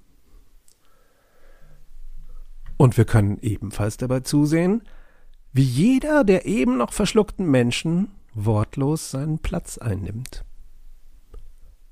Und 2.78 2.96
wir 2.96 3.06
können 3.06 3.40
ebenfalls 3.42 3.98
dabei 3.98 4.22
zusehen, 4.22 4.84
wie 5.52 5.64
jeder 5.64 6.24
der 6.24 6.46
eben 6.46 6.78
noch 6.78 6.94
verschluckten 6.94 7.50
Menschen 7.50 8.12
wortlos 8.34 9.12
seinen 9.12 9.40
Platz 9.40 9.78
einnimmt. 9.78 10.46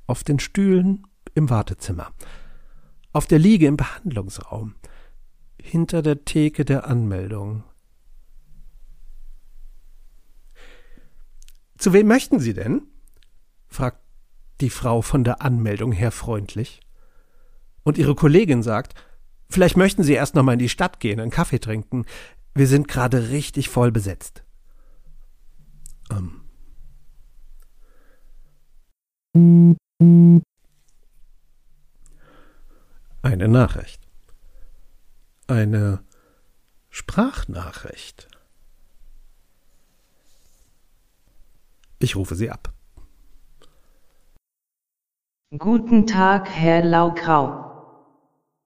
Auf 0.06 0.24
den 0.24 0.40
Stühlen 0.40 1.06
im 1.34 1.50
Wartezimmer, 1.50 2.12
auf 3.12 3.26
der 3.26 3.40
Liege 3.40 3.68
im 3.68 3.76
Behandlungsraum, 3.76 4.76
hinter 5.62 6.02
der 6.02 6.24
Theke 6.24 6.64
der 6.64 6.88
Anmeldung. 6.88 7.64
Zu 11.78 11.94
wem 11.94 12.08
möchten 12.08 12.40
Sie 12.40 12.54
denn? 12.54 12.84
fragt 13.68 14.02
die 14.62 14.70
Frau 14.70 15.02
von 15.02 15.24
der 15.24 15.42
Anmeldung 15.42 15.92
her 15.92 16.12
freundlich. 16.12 16.80
Und 17.84 17.98
ihre 17.98 18.16
Kollegin 18.16 18.64
sagt, 18.64 18.96
vielleicht 19.50 19.78
möchten 19.78 20.04
Sie 20.04 20.14
erst 20.14 20.36
noch 20.36 20.44
mal 20.44 20.54
in 20.54 20.60
die 20.60 20.70
Stadt 20.70 21.00
gehen, 21.00 21.20
einen 21.20 21.32
Kaffee 21.32 21.60
trinken. 21.60 22.06
Wir 22.56 22.68
sind 22.68 22.88
gerade 22.88 23.30
richtig 23.30 23.70
voll 23.70 23.92
besetzt. 23.92 24.44
Ähm. 26.10 26.42
Eine 33.22 33.48
Nachricht 33.48 34.08
eine 35.48 36.04
Sprachnachricht. 36.90 38.28
Ich 42.00 42.16
rufe 42.16 42.36
sie 42.36 42.50
ab. 42.50 42.74
Guten 45.58 46.06
Tag, 46.06 46.50
Herr 46.50 46.84
Laugrau. 46.84 47.64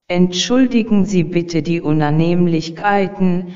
Entschuldigen 0.07 1.05
Sie 1.05 1.23
bitte 1.23 1.61
die 1.61 1.79
Unannehmlichkeiten, 1.79 3.53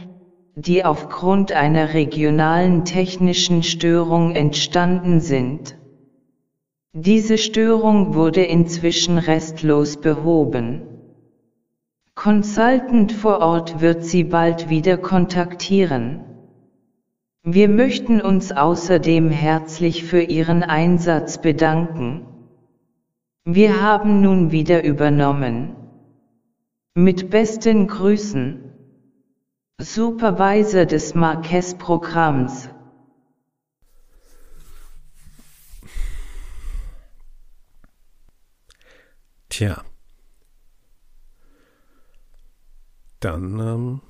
die 0.56 0.86
aufgrund 0.86 1.52
einer 1.52 1.94
regionalen 1.94 2.86
technischen 2.86 3.64
Störung 3.64 4.36
entstanden 4.36 5.20
sind. 5.20 5.78
Diese 6.94 7.38
Störung 7.38 8.14
wurde 8.14 8.44
inzwischen 8.46 9.18
restlos 9.18 9.98
behoben. 9.98 10.84
Consultant 12.14 13.12
vor 13.12 13.40
Ort 13.40 13.82
wird 13.82 14.06
Sie 14.06 14.24
bald 14.24 14.70
wieder 14.70 14.98
kontaktieren. 14.98 16.35
Wir 17.48 17.70
möchten 17.70 18.22
uns 18.22 18.52
außerdem 18.52 19.30
herzlich 19.30 20.04
für 20.04 20.20
Ihren 20.20 20.64
Einsatz 20.64 21.40
bedanken. 21.40 22.26
Wir 23.44 23.84
haben 23.84 24.22
nun 24.22 24.50
wieder 24.50 24.84
übernommen. 24.84 25.76
Mit 26.96 27.30
besten 27.30 27.86
Grüßen. 27.88 28.64
Supervisor 29.80 30.88
des 30.88 31.14
Marquez-Programms. 31.14 32.70
Tja. 39.50 39.84
dann 43.20 43.60
ähm, 43.60 44.02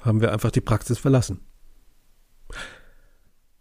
haben 0.00 0.20
wir 0.20 0.32
einfach 0.32 0.50
die 0.50 0.60
Praxis 0.60 0.98
verlassen. 0.98 1.45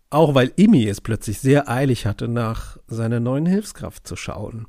Auch 0.09 0.35
weil 0.35 0.53
Imi 0.55 0.87
es 0.87 1.01
plötzlich 1.01 1.39
sehr 1.39 1.69
eilig 1.69 2.05
hatte, 2.05 2.27
nach 2.27 2.77
seiner 2.87 3.19
neuen 3.19 3.45
Hilfskraft 3.45 4.07
zu 4.07 4.15
schauen. 4.15 4.67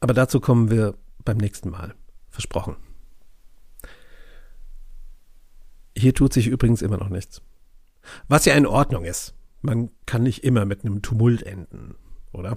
Aber 0.00 0.14
dazu 0.14 0.40
kommen 0.40 0.70
wir 0.70 0.94
beim 1.24 1.36
nächsten 1.36 1.70
Mal. 1.70 1.94
Versprochen. 2.30 2.76
Hier 5.96 6.14
tut 6.14 6.32
sich 6.32 6.46
übrigens 6.46 6.82
immer 6.82 6.96
noch 6.96 7.08
nichts. 7.08 7.42
Was 8.28 8.44
ja 8.44 8.54
in 8.54 8.66
Ordnung 8.66 9.04
ist. 9.04 9.34
Man 9.60 9.90
kann 10.06 10.22
nicht 10.22 10.44
immer 10.44 10.64
mit 10.64 10.84
einem 10.84 11.02
Tumult 11.02 11.42
enden, 11.42 11.96
oder? 12.32 12.56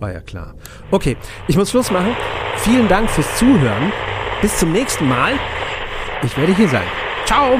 War 0.00 0.12
ja 0.12 0.20
klar. 0.20 0.56
Okay, 0.90 1.16
ich 1.46 1.56
muss 1.56 1.70
Schluss 1.70 1.90
machen. 1.92 2.16
Vielen 2.56 2.88
Dank 2.88 3.08
fürs 3.08 3.38
Zuhören. 3.38 3.92
Bis 4.42 4.58
zum 4.58 4.72
nächsten 4.72 5.08
Mal. 5.08 5.38
Ich 6.22 6.36
werde 6.36 6.54
hier 6.54 6.68
sein. 6.68 6.86
Ciao. 7.24 7.58